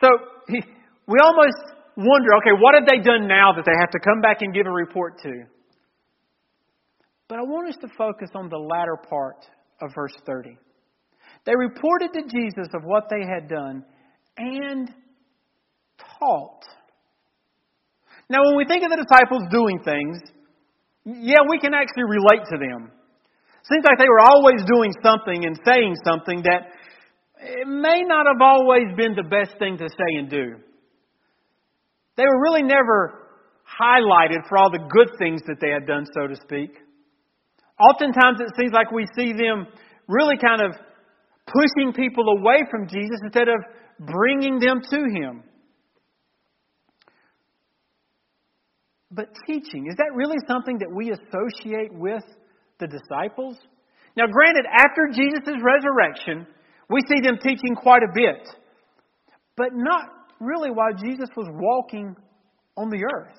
So, 0.00 0.08
we 0.48 1.16
almost 1.22 1.74
wonder 1.96 2.34
okay, 2.38 2.54
what 2.58 2.74
have 2.74 2.86
they 2.86 3.02
done 3.02 3.26
now 3.26 3.52
that 3.54 3.64
they 3.64 3.76
have 3.78 3.90
to 3.90 3.98
come 3.98 4.20
back 4.20 4.38
and 4.40 4.54
give 4.54 4.66
a 4.66 4.70
report 4.70 5.20
to? 5.22 5.44
But 7.28 7.38
I 7.38 7.42
want 7.42 7.68
us 7.68 7.76
to 7.82 7.88
focus 7.96 8.30
on 8.34 8.48
the 8.48 8.56
latter 8.56 8.96
part 8.96 9.44
of 9.82 9.90
verse 9.94 10.14
30. 10.24 10.56
They 11.44 11.52
reported 11.56 12.12
to 12.14 12.22
Jesus 12.22 12.68
of 12.74 12.82
what 12.84 13.08
they 13.10 13.20
had 13.20 13.48
done 13.48 13.84
and 14.36 14.88
taught. 16.18 16.64
Now, 18.30 18.44
when 18.44 18.56
we 18.56 18.64
think 18.66 18.84
of 18.84 18.90
the 18.90 19.02
disciples 19.02 19.42
doing 19.50 19.80
things, 19.84 20.18
yeah, 21.04 21.40
we 21.48 21.58
can 21.58 21.74
actually 21.74 22.04
relate 22.04 22.44
to 22.52 22.58
them. 22.58 22.92
Seems 23.64 23.84
like 23.84 23.98
they 23.98 24.08
were 24.08 24.24
always 24.24 24.64
doing 24.64 24.92
something 25.02 25.44
and 25.44 25.58
saying 25.64 25.96
something 26.04 26.42
that 26.42 26.72
it 27.40 27.66
may 27.66 28.02
not 28.02 28.26
have 28.26 28.40
always 28.40 28.86
been 28.96 29.14
the 29.14 29.22
best 29.22 29.58
thing 29.58 29.78
to 29.78 29.88
say 29.88 30.18
and 30.18 30.30
do. 30.30 30.56
They 32.16 32.24
were 32.24 32.42
really 32.42 32.62
never 32.62 33.28
highlighted 33.62 34.48
for 34.48 34.58
all 34.58 34.70
the 34.70 34.86
good 34.90 35.10
things 35.18 35.42
that 35.46 35.56
they 35.60 35.70
had 35.70 35.86
done, 35.86 36.04
so 36.14 36.26
to 36.26 36.36
speak. 36.36 36.74
Oftentimes 37.78 38.40
it 38.40 38.52
seems 38.58 38.72
like 38.72 38.90
we 38.90 39.06
see 39.16 39.32
them 39.32 39.66
really 40.08 40.36
kind 40.36 40.62
of 40.62 40.72
pushing 41.46 41.92
people 41.92 42.24
away 42.38 42.64
from 42.70 42.88
Jesus 42.88 43.20
instead 43.22 43.48
of 43.48 43.60
bringing 44.00 44.58
them 44.58 44.80
to 44.90 44.96
Him. 44.96 45.44
But 49.10 49.28
teaching, 49.46 49.86
is 49.88 49.96
that 49.96 50.10
really 50.14 50.36
something 50.46 50.78
that 50.78 50.92
we 50.92 51.12
associate 51.12 51.92
with 51.92 52.24
the 52.78 52.86
disciples? 52.86 53.56
Now, 54.16 54.26
granted, 54.26 54.66
after 54.66 55.08
Jesus' 55.12 55.62
resurrection, 55.62 56.46
we 56.88 57.00
see 57.08 57.20
them 57.20 57.38
teaching 57.42 57.74
quite 57.74 58.02
a 58.02 58.12
bit, 58.14 58.48
but 59.56 59.68
not 59.72 60.04
really 60.40 60.70
while 60.70 60.92
Jesus 60.92 61.28
was 61.36 61.46
walking 61.52 62.16
on 62.76 62.90
the 62.90 63.02
earth. 63.04 63.36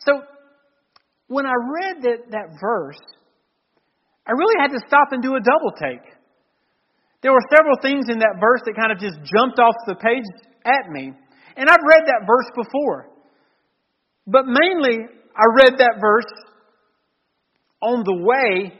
So, 0.00 0.20
when 1.28 1.46
I 1.46 1.54
read 1.54 2.02
that, 2.02 2.30
that 2.30 2.58
verse, 2.60 3.00
I 4.26 4.32
really 4.32 4.54
had 4.60 4.72
to 4.72 4.80
stop 4.86 5.08
and 5.12 5.22
do 5.22 5.34
a 5.34 5.40
double 5.40 5.72
take. 5.78 6.04
There 7.22 7.32
were 7.32 7.46
several 7.56 7.76
things 7.80 8.06
in 8.08 8.18
that 8.18 8.38
verse 8.38 8.60
that 8.66 8.74
kind 8.76 8.92
of 8.92 8.98
just 8.98 9.16
jumped 9.24 9.58
off 9.58 9.74
the 9.86 9.94
page 9.96 10.24
at 10.64 10.90
me. 10.90 11.12
And 11.56 11.68
I've 11.68 11.82
read 11.88 12.06
that 12.06 12.26
verse 12.26 12.50
before. 12.54 13.10
But 14.26 14.44
mainly, 14.46 15.06
I 15.34 15.44
read 15.56 15.78
that 15.78 15.96
verse 16.00 16.30
on 17.80 18.04
the 18.04 18.16
way 18.22 18.72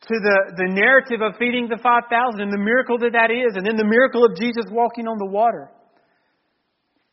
to 0.00 0.14
the, 0.14 0.38
the 0.54 0.68
narrative 0.70 1.20
of 1.20 1.34
feeding 1.38 1.66
the 1.66 1.78
5,000 1.82 2.06
and 2.40 2.52
the 2.52 2.62
miracle 2.62 2.98
that 2.98 3.12
that 3.12 3.34
is, 3.34 3.58
and 3.58 3.66
then 3.66 3.76
the 3.76 3.88
miracle 3.88 4.24
of 4.24 4.36
Jesus 4.38 4.64
walking 4.70 5.08
on 5.08 5.18
the 5.18 5.26
water. 5.26 5.70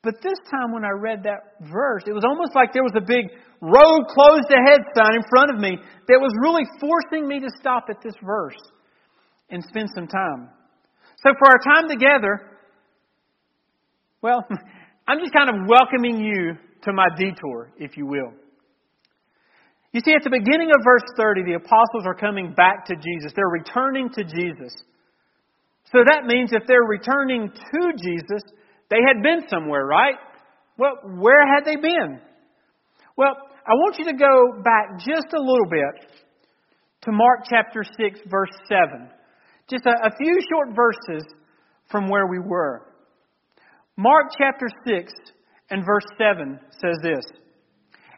But 0.06 0.22
this 0.22 0.38
time 0.54 0.72
when 0.72 0.86
I 0.86 0.94
read 0.94 1.24
that 1.24 1.58
verse, 1.66 2.04
it 2.06 2.14
was 2.14 2.24
almost 2.24 2.54
like 2.54 2.74
there 2.74 2.86
was 2.86 2.94
a 2.94 3.02
big 3.02 3.26
road 3.60 4.06
closed 4.14 4.54
ahead 4.54 4.86
sign 4.94 5.18
in 5.18 5.26
front 5.34 5.50
of 5.50 5.58
me 5.58 5.82
that 5.82 6.20
was 6.22 6.30
really 6.46 6.62
forcing 6.78 7.28
me 7.28 7.40
to 7.40 7.50
stop 7.60 7.90
at 7.90 7.98
this 8.04 8.14
verse 8.22 8.62
and 9.50 9.64
spend 9.64 9.90
some 9.96 10.06
time. 10.06 10.50
So 11.26 11.34
for 11.40 11.50
our 11.50 11.58
time 11.58 11.90
together, 11.90 12.62
well, 14.22 14.46
I'm 15.08 15.20
just 15.20 15.34
kind 15.34 15.50
of 15.50 15.56
welcoming 15.68 16.20
you 16.20 16.54
to 16.84 16.94
my 16.94 17.08
detour, 17.18 17.74
if 17.78 17.98
you 17.98 18.06
will. 18.06 18.34
You 19.96 20.02
see, 20.04 20.12
at 20.12 20.28
the 20.28 20.30
beginning 20.30 20.72
of 20.76 20.84
verse 20.84 21.08
30, 21.16 21.44
the 21.48 21.54
apostles 21.54 22.04
are 22.06 22.14
coming 22.14 22.52
back 22.52 22.84
to 22.88 22.96
Jesus. 22.96 23.32
They're 23.34 23.48
returning 23.48 24.10
to 24.10 24.26
Jesus. 24.26 24.76
So 25.90 26.04
that 26.04 26.26
means 26.28 26.52
if 26.52 26.64
they're 26.68 26.84
returning 26.84 27.48
to 27.48 27.82
Jesus, 27.96 28.44
they 28.90 29.00
had 29.00 29.24
been 29.24 29.48
somewhere, 29.48 29.86
right? 29.86 30.16
Well, 30.78 31.00
where 31.16 31.48
had 31.48 31.64
they 31.64 31.78
been? 31.78 32.20
Well, 33.16 33.38
I 33.66 33.72
want 33.72 33.96
you 33.98 34.04
to 34.12 34.18
go 34.20 34.62
back 34.66 35.00
just 35.00 35.32
a 35.34 35.40
little 35.40 35.70
bit 35.72 36.12
to 37.04 37.14
Mark 37.14 37.46
chapter 37.50 37.82
6, 37.86 38.20
verse 38.30 38.52
7. 38.68 39.08
Just 39.70 39.86
a, 39.86 40.08
a 40.08 40.12
few 40.18 40.38
short 40.52 40.76
verses 40.76 41.24
from 41.90 42.10
where 42.10 42.28
we 42.28 42.40
were. 42.40 42.82
Mark 43.96 44.26
chapter 44.38 44.68
6, 44.86 45.14
and 45.70 45.86
verse 45.86 46.06
7 46.18 46.60
says 46.82 46.98
this 47.02 47.24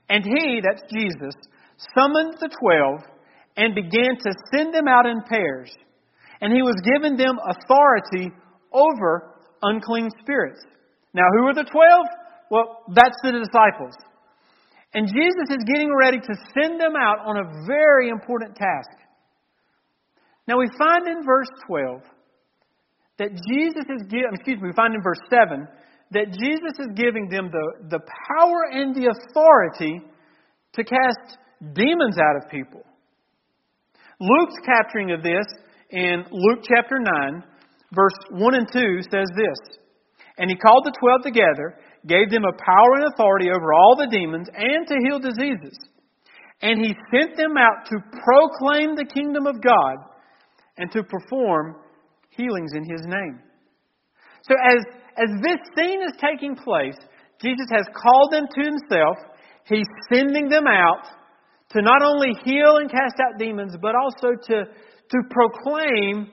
And 0.10 0.24
he, 0.24 0.60
that's 0.66 0.82
Jesus, 0.92 1.36
summoned 1.96 2.36
the 2.40 2.50
twelve 2.50 3.02
and 3.56 3.74
began 3.74 4.18
to 4.18 4.32
send 4.54 4.74
them 4.74 4.88
out 4.88 5.06
in 5.06 5.22
pairs. 5.30 5.72
And 6.42 6.54
he 6.54 6.62
was 6.62 6.76
given 6.84 7.18
them 7.18 7.38
authority 7.50 8.32
over 8.72 9.34
unclean 9.62 10.10
spirits. 10.22 10.64
Now, 11.14 11.26
who 11.38 11.48
are 11.48 11.56
the 11.56 11.64
twelve? 11.64 12.06
Well, 12.50 12.84
that's 12.94 13.18
the 13.24 13.32
disciples. 13.32 13.96
And 14.94 15.08
Jesus 15.08 15.50
is 15.50 15.64
getting 15.66 15.94
ready 15.94 16.20
to 16.20 16.34
send 16.58 16.80
them 16.80 16.94
out 16.96 17.20
on 17.26 17.38
a 17.38 17.66
very 17.68 18.10
important 18.10 18.56
task. 18.56 18.90
Now, 20.48 20.58
we 20.58 20.70
find 20.78 21.08
in 21.08 21.26
verse 21.26 21.50
12 21.68 22.02
that 23.20 23.30
Jesus 23.30 23.84
is 23.90 24.08
giving, 24.10 24.32
excuse 24.32 24.62
me, 24.62 24.70
we 24.70 24.74
find 24.74 24.96
in 24.96 25.04
verse 25.04 25.20
7 25.30 25.68
that 26.12 26.32
Jesus 26.32 26.80
is 26.80 26.88
giving 26.96 27.28
them 27.28 27.52
the, 27.52 27.90
the 27.90 28.00
power 28.00 28.72
and 28.72 28.96
the 28.96 29.12
authority 29.12 30.00
to 30.74 30.84
cast 30.84 31.38
demons 31.74 32.18
out 32.18 32.44
of 32.44 32.50
people. 32.50 32.84
Luke's 34.20 34.58
capturing 34.66 35.12
of 35.12 35.22
this 35.22 35.46
in 35.92 36.26
Luke 36.32 36.66
chapter 36.68 37.00
9, 37.00 37.44
verse 37.94 38.18
1 38.32 38.56
and 38.56 38.68
2 38.72 39.02
says 39.12 39.30
this 39.36 39.78
And 40.38 40.50
he 40.50 40.58
called 40.58 40.86
the 40.86 40.98
twelve 41.00 41.22
together, 41.22 41.78
gave 42.08 42.30
them 42.30 42.44
a 42.46 42.58
power 42.58 42.96
and 42.96 43.14
authority 43.14 43.50
over 43.50 43.74
all 43.74 43.96
the 43.96 44.08
demons, 44.08 44.48
and 44.54 44.88
to 44.88 44.96
heal 45.06 45.20
diseases. 45.20 45.78
And 46.62 46.84
he 46.84 46.96
sent 47.12 47.38
them 47.38 47.56
out 47.58 47.86
to 47.90 47.98
proclaim 48.24 48.96
the 48.96 49.06
kingdom 49.06 49.46
of 49.46 49.62
God 49.62 49.98
and 50.78 50.92
to 50.92 51.04
perform 51.04 51.76
healings 52.30 52.72
in 52.74 52.84
his 52.90 53.02
name. 53.06 53.40
So, 54.44 54.56
as 54.70 54.84
as 55.18 55.30
this 55.42 55.58
scene 55.76 56.02
is 56.02 56.14
taking 56.22 56.56
place, 56.56 56.98
Jesus 57.42 57.68
has 57.72 57.86
called 57.94 58.32
them 58.32 58.48
to 58.48 58.62
himself. 58.64 59.18
He's 59.66 59.88
sending 60.14 60.48
them 60.48 60.66
out 60.68 61.06
to 61.70 61.82
not 61.82 62.02
only 62.02 62.34
heal 62.46 62.78
and 62.78 62.90
cast 62.90 63.16
out 63.20 63.40
demons, 63.40 63.76
but 63.82 63.94
also 63.96 64.36
to, 64.48 64.64
to 64.66 65.18
proclaim 65.30 66.32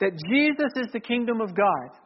that 0.00 0.12
Jesus 0.28 0.72
is 0.76 0.92
the 0.92 1.00
kingdom 1.00 1.40
of 1.40 1.54
God. 1.54 1.98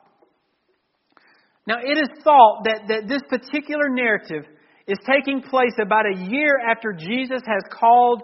Now, 1.66 1.76
it 1.82 1.98
is 1.98 2.08
thought 2.22 2.64
that, 2.64 2.82
that 2.88 3.08
this 3.08 3.22
particular 3.28 3.88
narrative 3.88 4.44
is 4.86 4.98
taking 5.04 5.42
place 5.42 5.74
about 5.82 6.04
a 6.06 6.30
year 6.30 6.60
after 6.70 6.92
Jesus 6.92 7.42
has 7.46 7.62
called 7.72 8.22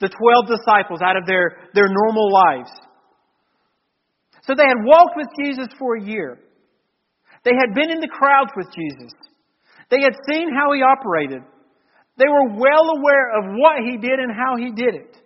the 0.00 0.08
12 0.08 0.46
disciples 0.46 1.00
out 1.02 1.16
of 1.16 1.26
their, 1.26 1.68
their 1.74 1.88
normal 1.88 2.32
lives. 2.32 2.70
So 4.42 4.54
they 4.54 4.62
had 4.68 4.84
walked 4.84 5.16
with 5.16 5.26
Jesus 5.42 5.68
for 5.78 5.96
a 5.96 6.02
year. 6.02 6.38
They 7.44 7.52
had 7.58 7.74
been 7.74 7.90
in 7.90 8.00
the 8.00 8.08
crowds 8.08 8.50
with 8.56 8.68
Jesus. 8.72 9.12
They 9.90 10.00
had 10.02 10.14
seen 10.28 10.50
how 10.54 10.72
he 10.72 10.82
operated. 10.82 11.42
They 12.18 12.26
were 12.26 12.58
well 12.58 12.86
aware 12.98 13.38
of 13.38 13.44
what 13.56 13.78
he 13.88 13.96
did 13.96 14.18
and 14.18 14.32
how 14.32 14.56
he 14.56 14.72
did 14.72 14.94
it. 14.94 15.16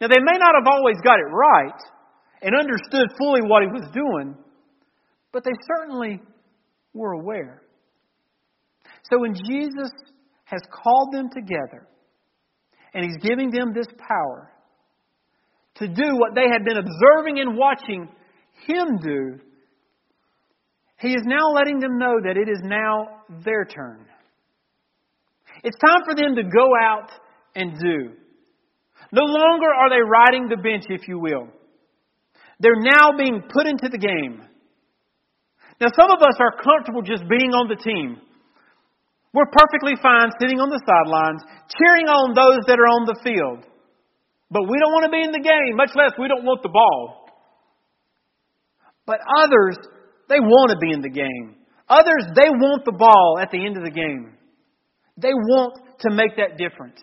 Now, 0.00 0.08
they 0.08 0.20
may 0.20 0.38
not 0.38 0.54
have 0.54 0.66
always 0.70 0.96
got 1.02 1.18
it 1.18 1.32
right 1.32 1.80
and 2.42 2.54
understood 2.54 3.08
fully 3.18 3.40
what 3.42 3.62
he 3.62 3.68
was 3.68 3.88
doing, 3.92 4.36
but 5.32 5.44
they 5.44 5.52
certainly 5.66 6.20
were 6.94 7.12
aware. 7.12 7.62
So 9.10 9.18
when 9.18 9.34
Jesus 9.34 9.90
has 10.44 10.60
called 10.70 11.12
them 11.12 11.28
together 11.34 11.86
and 12.92 13.04
he's 13.04 13.16
giving 13.22 13.50
them 13.50 13.72
this 13.74 13.86
power 13.98 14.50
to 15.76 15.88
do 15.88 16.16
what 16.16 16.34
they 16.34 16.48
had 16.52 16.64
been 16.64 16.76
observing 16.76 17.40
and 17.40 17.56
watching 17.56 18.08
him 18.66 18.98
do, 19.02 19.40
he 20.98 21.14
is 21.14 21.22
now 21.24 21.52
letting 21.54 21.78
them 21.78 21.98
know 21.98 22.20
that 22.24 22.36
it 22.36 22.48
is 22.48 22.60
now 22.62 23.22
their 23.44 23.64
turn. 23.64 24.06
It's 25.62 25.76
time 25.78 26.02
for 26.04 26.14
them 26.14 26.36
to 26.36 26.42
go 26.42 26.66
out 26.80 27.10
and 27.54 27.78
do. 27.78 28.16
No 29.12 29.24
longer 29.24 29.66
are 29.66 29.90
they 29.90 30.02
riding 30.02 30.48
the 30.48 30.56
bench, 30.56 30.84
if 30.88 31.08
you 31.08 31.18
will. 31.18 31.48
They're 32.60 32.80
now 32.80 33.12
being 33.16 33.42
put 33.52 33.66
into 33.66 33.88
the 33.88 33.98
game. 33.98 34.42
Now, 35.80 35.88
some 35.96 36.10
of 36.10 36.20
us 36.22 36.36
are 36.38 36.60
comfortable 36.62 37.02
just 37.02 37.24
being 37.28 37.50
on 37.56 37.68
the 37.68 37.76
team. 37.76 38.20
We're 39.32 39.48
perfectly 39.50 39.94
fine 40.02 40.30
sitting 40.40 40.60
on 40.60 40.68
the 40.68 40.82
sidelines, 40.84 41.42
cheering 41.72 42.06
on 42.06 42.34
those 42.34 42.66
that 42.66 42.78
are 42.78 42.90
on 42.90 43.06
the 43.06 43.18
field. 43.24 43.64
But 44.50 44.68
we 44.68 44.78
don't 44.78 44.92
want 44.92 45.04
to 45.06 45.14
be 45.14 45.22
in 45.22 45.30
the 45.30 45.40
game, 45.40 45.76
much 45.76 45.94
less 45.94 46.12
we 46.18 46.28
don't 46.28 46.44
want 46.44 46.62
the 46.62 46.68
ball. 46.68 47.30
But 49.06 49.20
others, 49.38 49.78
they 50.28 50.40
want 50.40 50.70
to 50.70 50.78
be 50.78 50.92
in 50.92 51.00
the 51.00 51.08
game. 51.08 51.56
Others, 51.88 52.34
they 52.34 52.50
want 52.50 52.84
the 52.84 52.92
ball 52.92 53.38
at 53.40 53.50
the 53.50 53.64
end 53.64 53.76
of 53.76 53.84
the 53.84 53.90
game. 53.90 54.36
They 55.20 55.32
want 55.34 55.74
to 56.00 56.10
make 56.10 56.36
that 56.36 56.56
difference. 56.56 57.00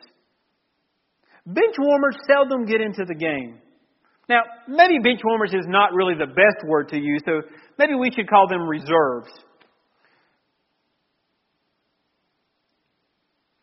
Bench 1.46 1.76
warmers 1.78 2.18
seldom 2.28 2.66
get 2.66 2.82
into 2.82 3.06
the 3.06 3.16
game. 3.16 3.60
Now, 4.28 4.42
maybe 4.68 5.00
bench 5.02 5.22
warmers 5.24 5.54
is 5.54 5.66
not 5.68 5.94
really 5.94 6.16
the 6.16 6.28
best 6.28 6.68
word 6.68 6.90
to 6.90 6.98
use, 6.98 7.22
so 7.26 7.42
maybe 7.80 7.96
we 7.96 8.12
should 8.12 8.30
call 8.30 8.48
them 8.50 8.68
reserves. 8.68 9.30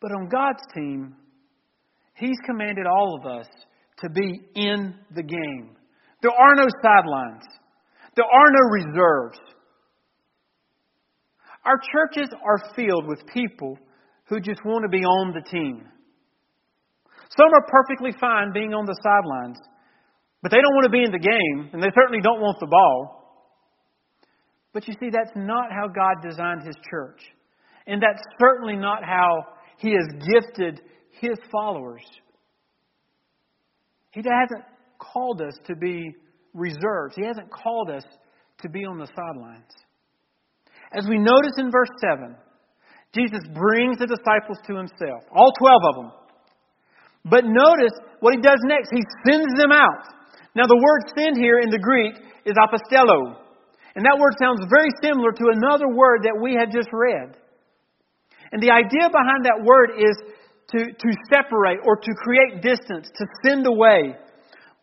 But 0.01 0.11
on 0.11 0.29
God's 0.29 0.63
team, 0.73 1.15
He's 2.15 2.37
commanded 2.45 2.85
all 2.87 3.19
of 3.19 3.39
us 3.39 3.47
to 3.99 4.09
be 4.09 4.39
in 4.55 4.95
the 5.13 5.23
game. 5.23 5.75
There 6.21 6.31
are 6.31 6.55
no 6.55 6.65
sidelines. 6.81 7.43
There 8.15 8.25
are 8.25 8.51
no 8.51 8.61
reserves. 8.71 9.37
Our 11.65 11.79
churches 11.91 12.29
are 12.43 12.73
filled 12.75 13.07
with 13.07 13.19
people 13.33 13.77
who 14.27 14.39
just 14.39 14.63
want 14.65 14.83
to 14.83 14.89
be 14.89 15.03
on 15.03 15.33
the 15.33 15.41
team. 15.49 15.87
Some 17.37 17.53
are 17.53 17.65
perfectly 17.67 18.11
fine 18.19 18.53
being 18.53 18.73
on 18.73 18.85
the 18.85 18.97
sidelines, 19.01 19.57
but 20.41 20.51
they 20.51 20.57
don't 20.57 20.75
want 20.75 20.85
to 20.85 20.91
be 20.91 21.03
in 21.03 21.11
the 21.11 21.19
game, 21.19 21.69
and 21.73 21.81
they 21.81 21.91
certainly 21.93 22.21
don't 22.21 22.41
want 22.41 22.59
the 22.59 22.67
ball. 22.67 23.25
But 24.73 24.87
you 24.87 24.93
see, 24.99 25.09
that's 25.09 25.31
not 25.35 25.71
how 25.71 25.87
God 25.87 26.21
designed 26.21 26.63
His 26.63 26.75
church. 26.89 27.21
And 27.87 28.01
that's 28.01 28.21
certainly 28.39 28.75
not 28.75 29.03
how 29.03 29.45
he 29.77 29.91
has 29.91 30.07
gifted 30.33 30.81
His 31.11 31.37
followers. 31.51 32.03
He 34.11 34.21
hasn't 34.21 34.65
called 34.99 35.41
us 35.41 35.55
to 35.67 35.75
be 35.75 36.15
reserves. 36.53 37.15
He 37.15 37.25
hasn't 37.25 37.51
called 37.51 37.89
us 37.89 38.03
to 38.61 38.69
be 38.69 38.85
on 38.85 38.97
the 38.97 39.07
sidelines. 39.07 39.71
As 40.93 41.07
we 41.07 41.17
notice 41.17 41.53
in 41.57 41.71
verse 41.71 41.89
7, 42.01 42.35
Jesus 43.15 43.41
brings 43.55 43.97
the 43.97 44.11
disciples 44.11 44.59
to 44.67 44.75
himself, 44.75 45.23
all 45.31 45.55
12 45.55 45.89
of 45.89 45.95
them. 45.95 46.11
But 47.23 47.47
notice 47.47 47.95
what 48.19 48.35
he 48.35 48.41
does 48.41 48.59
next. 48.67 48.91
He 48.91 49.01
sends 49.25 49.49
them 49.57 49.71
out. 49.71 50.03
Now, 50.53 50.67
the 50.67 50.77
word 50.77 51.01
send 51.17 51.37
here 51.39 51.59
in 51.59 51.71
the 51.71 51.79
Greek 51.79 52.13
is 52.45 52.53
apostello. 52.53 53.39
And 53.95 54.05
that 54.05 54.19
word 54.19 54.35
sounds 54.37 54.61
very 54.69 54.91
similar 55.01 55.31
to 55.31 55.45
another 55.55 55.87
word 55.87 56.27
that 56.27 56.37
we 56.37 56.53
had 56.53 56.69
just 56.71 56.89
read. 56.91 57.39
And 58.51 58.61
the 58.61 58.71
idea 58.71 59.09
behind 59.09 59.47
that 59.47 59.63
word 59.63 59.97
is 59.97 60.15
to, 60.75 60.91
to 60.91 61.09
separate 61.31 61.79
or 61.83 61.95
to 61.95 62.11
create 62.19 62.61
distance, 62.61 63.09
to 63.15 63.25
send 63.43 63.65
away. 63.65 64.15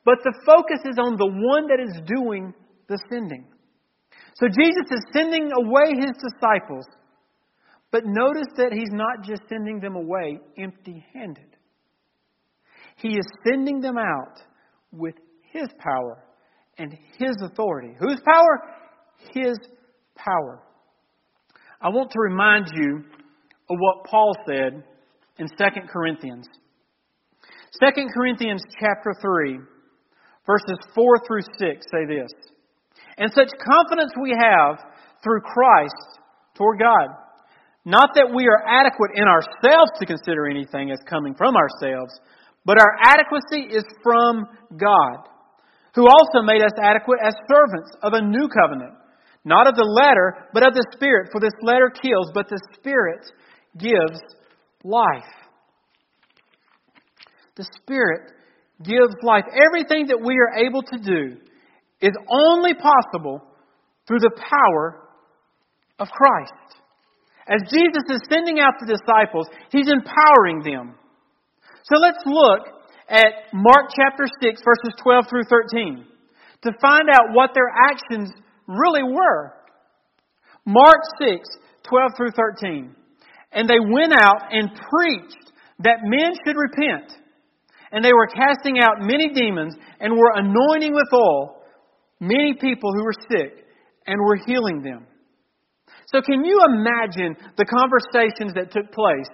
But 0.05 0.19
the 0.25 0.35
focus 0.45 0.81
is 0.85 0.99
on 0.99 1.17
the 1.17 1.29
one 1.29 1.69
that 1.69 1.79
is 1.79 2.01
doing 2.07 2.55
the 2.89 2.99
sending. 3.09 3.47
So 4.35 4.49
Jesus 4.49 4.89
is 4.91 5.05
sending 5.13 5.51
away 5.53 5.95
his 5.95 6.17
disciples. 6.19 6.87
But 7.93 8.07
notice 8.07 8.49
that 8.57 8.73
he's 8.73 8.91
not 8.91 9.23
just 9.23 9.43
sending 9.51 9.79
them 9.79 9.95
away 9.95 10.41
empty 10.59 11.05
handed. 11.13 11.57
He 12.97 13.19
is 13.19 13.27
sending 13.47 13.81
them 13.81 13.99
out 13.99 14.41
with 14.91 15.15
his 15.53 15.69
power 15.79 16.25
and 16.79 16.97
his 17.19 17.37
authority. 17.43 17.95
Whose 18.01 18.21
power? 18.25 18.63
His 19.35 19.59
power. 20.17 20.63
I 21.81 21.91
want 21.91 22.11
to 22.13 22.21
remind 22.21 22.69
you 22.75 23.05
of 23.71 23.77
what 23.79 24.05
Paul 24.07 24.35
said 24.47 24.83
in 25.39 25.49
2 25.49 25.55
Corinthians. 25.93 26.47
2 27.83 28.07
Corinthians 28.15 28.63
chapter 28.81 29.15
3, 29.21 29.59
verses 30.47 30.79
4 30.95 31.07
through 31.27 31.43
6 31.43 31.87
say 31.91 32.07
this. 32.07 32.33
And 33.19 33.31
such 33.33 33.51
confidence 33.59 34.13
we 34.21 34.35
have 34.39 34.79
through 35.23 35.41
Christ 35.41 36.21
toward 36.55 36.79
God. 36.79 37.22
Not 37.85 38.11
that 38.15 38.31
we 38.33 38.47
are 38.47 38.63
adequate 38.67 39.11
in 39.15 39.27
ourselves 39.27 39.91
to 39.99 40.07
consider 40.07 40.47
anything 40.47 40.91
as 40.91 40.99
coming 41.09 41.35
from 41.35 41.57
ourselves, 41.57 42.15
but 42.65 42.79
our 42.79 42.95
adequacy 43.03 43.75
is 43.75 43.85
from 44.03 44.47
God, 44.77 45.27
who 45.95 46.07
also 46.07 46.47
made 46.47 46.63
us 46.63 46.73
adequate 46.81 47.19
as 47.25 47.35
servants 47.51 47.91
of 48.03 48.13
a 48.13 48.23
new 48.23 48.49
covenant. 48.49 48.95
Not 49.45 49.67
of 49.67 49.75
the 49.75 49.83
letter, 49.83 50.47
but 50.53 50.65
of 50.65 50.75
the 50.75 50.87
Spirit. 50.93 51.31
For 51.33 51.41
this 51.41 51.53
letter 51.63 51.91
kills, 51.91 52.31
but 52.33 52.49
the 52.49 52.61
Spirit 52.79 53.27
gives 53.77 54.21
life. 54.85 55.35
The 57.57 57.67
Spirit 57.83 58.31
gives 58.85 59.15
life. 59.23 59.45
Everything 59.51 60.07
that 60.07 60.23
we 60.25 60.35
are 60.39 60.65
able 60.65 60.83
to 60.83 60.99
do 60.99 61.37
is 62.01 62.13
only 62.29 62.75
possible 62.75 63.43
through 64.07 64.21
the 64.21 64.31
power 64.37 65.09
of 65.99 66.09
Christ. 66.09 66.82
As 67.49 67.63
Jesus 67.71 68.05
is 68.09 68.21
sending 68.31 68.61
out 68.61 68.75
the 68.81 68.95
disciples, 68.95 69.47
He's 69.71 69.91
empowering 69.91 70.63
them. 70.63 70.95
So 71.85 71.99
let's 71.99 72.23
look 72.25 72.69
at 73.09 73.53
Mark 73.53 73.91
chapter 73.95 74.25
6, 74.43 74.63
verses 74.63 74.95
12 75.03 75.25
through 75.29 75.45
13, 75.51 76.05
to 76.63 76.71
find 76.81 77.09
out 77.13 77.35
what 77.35 77.51
their 77.55 77.71
actions 77.91 78.31
really 78.67 79.03
were. 79.03 79.53
Mark 80.65 81.03
6, 81.21 81.49
12 81.89 82.11
through 82.17 82.31
13. 82.31 82.95
And 83.53 83.69
they 83.69 83.81
went 83.81 84.13
out 84.15 84.49
and 84.51 84.71
preached 84.71 85.53
that 85.81 86.05
men 86.05 86.33
should 86.47 86.57
repent. 86.57 87.13
And 87.91 88.05
they 88.05 88.13
were 88.13 88.29
casting 88.29 88.79
out 88.81 89.01
many 89.01 89.35
demons 89.35 89.75
and 90.01 90.15
were 90.15 90.33
anointing 90.35 90.95
with 90.95 91.09
oil 91.13 91.63
many 92.23 92.55
people 92.55 92.93
who 92.95 93.03
were 93.03 93.15
sick 93.31 93.67
and 94.07 94.17
were 94.21 94.39
healing 94.47 94.81
them. 94.83 95.07
So, 96.13 96.21
can 96.21 96.45
you 96.45 96.61
imagine 96.69 97.37
the 97.57 97.65
conversations 97.65 98.53
that 98.55 98.71
took 98.71 98.93
place 98.93 99.33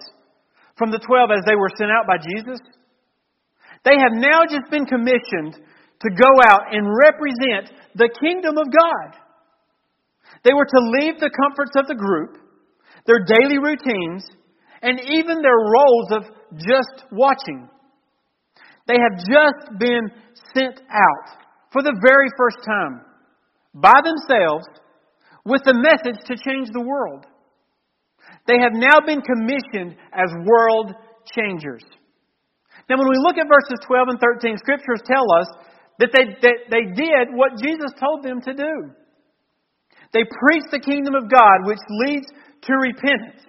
from 0.77 0.91
the 0.91 0.99
12 0.99 1.29
as 1.35 1.43
they 1.45 1.55
were 1.55 1.71
sent 1.77 1.91
out 1.91 2.07
by 2.07 2.17
Jesus? 2.17 2.59
They 3.83 3.99
have 3.99 4.15
now 4.15 4.47
just 4.47 4.71
been 4.71 4.85
commissioned 4.87 5.59
to 5.59 6.09
go 6.15 6.31
out 6.47 6.71
and 6.71 6.87
represent 6.87 7.75
the 7.95 8.09
kingdom 8.23 8.57
of 8.57 8.71
God. 8.71 9.19
They 10.43 10.53
were 10.53 10.65
to 10.65 10.91
leave 10.99 11.19
the 11.19 11.31
comforts 11.35 11.75
of 11.75 11.87
the 11.87 11.99
group 11.99 12.39
their 13.05 13.25
daily 13.25 13.57
routines, 13.57 14.23
and 14.81 14.99
even 14.99 15.41
their 15.41 15.57
roles 15.57 16.11
of 16.11 16.23
just 16.53 17.09
watching. 17.11 17.67
They 18.87 18.95
have 18.95 19.17
just 19.17 19.79
been 19.79 20.09
sent 20.55 20.79
out 20.89 21.27
for 21.71 21.81
the 21.81 21.97
very 22.05 22.29
first 22.37 22.57
time 22.65 23.01
by 23.73 24.01
themselves 24.03 24.65
with 25.49 25.65
the 25.65 25.73
message 25.73 26.21
to 26.29 26.37
change 26.37 26.69
the 26.69 26.85
world. 26.85 27.25
They 28.45 28.61
have 28.61 28.73
now 28.73 29.01
been 29.01 29.21
commissioned 29.25 29.97
as 30.13 30.29
world 30.45 30.93
changers. 31.33 31.83
Now, 32.89 32.97
when 32.97 33.09
we 33.09 33.17
look 33.17 33.37
at 33.37 33.49
verses 33.49 33.81
12 33.85 34.17
and 34.17 34.19
13, 34.21 34.57
scriptures 34.57 35.01
tell 35.05 35.25
us 35.41 35.49
that 35.99 36.09
they, 36.13 36.37
that 36.41 36.57
they 36.69 36.85
did 36.93 37.33
what 37.33 37.57
Jesus 37.61 37.91
told 37.99 38.23
them 38.23 38.41
to 38.41 38.53
do. 38.53 38.73
They 40.13 40.25
preached 40.25 40.71
the 40.71 40.79
kingdom 40.79 41.13
of 41.13 41.29
God, 41.29 41.65
which 41.65 41.81
leads 42.05 42.29
to 42.29 42.73
repentance. 42.73 43.45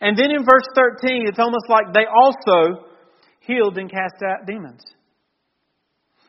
And 0.00 0.16
then 0.16 0.30
in 0.30 0.44
verse 0.44 0.64
13, 0.74 1.28
it's 1.28 1.38
almost 1.38 1.68
like 1.68 1.92
they 1.92 2.08
also 2.08 2.88
healed 3.40 3.76
and 3.76 3.90
cast 3.90 4.16
out 4.24 4.46
demons. 4.46 4.80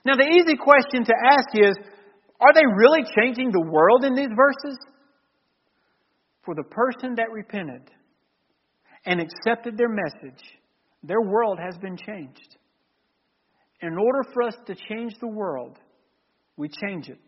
Now, 0.03 0.15
the 0.15 0.27
easy 0.27 0.57
question 0.57 1.05
to 1.05 1.13
ask 1.15 1.55
is 1.55 1.75
are 2.41 2.53
they 2.53 2.65
really 2.75 3.05
changing 3.15 3.51
the 3.51 3.61
world 3.61 4.03
in 4.03 4.15
these 4.15 4.33
verses? 4.35 4.75
For 6.45 6.55
the 6.55 6.63
person 6.63 7.15
that 7.15 7.31
repented 7.31 7.83
and 9.05 9.21
accepted 9.21 9.77
their 9.77 9.89
message, 9.89 10.41
their 11.03 11.21
world 11.21 11.59
has 11.59 11.77
been 11.77 11.97
changed. 11.97 12.57
In 13.81 13.97
order 13.97 14.23
for 14.33 14.43
us 14.43 14.55
to 14.67 14.75
change 14.75 15.13
the 15.19 15.27
world, 15.27 15.77
we 16.57 16.69
change 16.69 17.09
it 17.09 17.19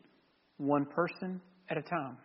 one 0.57 0.85
person 0.85 1.41
at 1.69 1.77
a 1.77 1.81
time. 1.81 2.17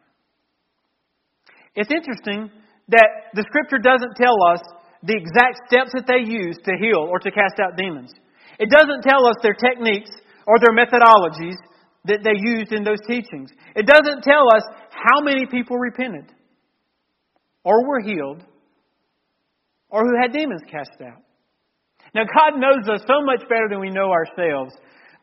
It's 1.74 1.90
interesting 1.90 2.50
that 2.88 3.08
the 3.34 3.44
scripture 3.48 3.78
doesn't 3.78 4.16
tell 4.16 4.36
us 4.52 4.60
the 5.02 5.14
exact 5.16 5.68
steps 5.68 5.92
that 5.94 6.06
they 6.06 6.28
used 6.28 6.64
to 6.64 6.72
heal 6.80 7.06
or 7.08 7.18
to 7.20 7.30
cast 7.30 7.60
out 7.62 7.76
demons. 7.76 8.12
It 8.58 8.70
doesn't 8.70 9.02
tell 9.02 9.26
us 9.26 9.36
their 9.42 9.54
techniques 9.54 10.10
or 10.46 10.56
their 10.58 10.74
methodologies 10.74 11.56
that 12.04 12.24
they 12.24 12.34
used 12.36 12.72
in 12.72 12.82
those 12.82 13.00
teachings. 13.06 13.50
It 13.76 13.86
doesn't 13.86 14.22
tell 14.22 14.48
us 14.54 14.64
how 14.90 15.20
many 15.20 15.46
people 15.46 15.76
repented 15.76 16.32
or 17.64 17.86
were 17.86 18.00
healed 18.00 18.42
or 19.90 20.04
who 20.04 20.20
had 20.20 20.32
demons 20.32 20.62
cast 20.70 21.00
out. 21.00 21.22
Now, 22.14 22.24
God 22.24 22.58
knows 22.58 22.88
us 22.88 23.02
so 23.06 23.24
much 23.24 23.48
better 23.48 23.68
than 23.68 23.80
we 23.80 23.90
know 23.90 24.10
ourselves 24.10 24.72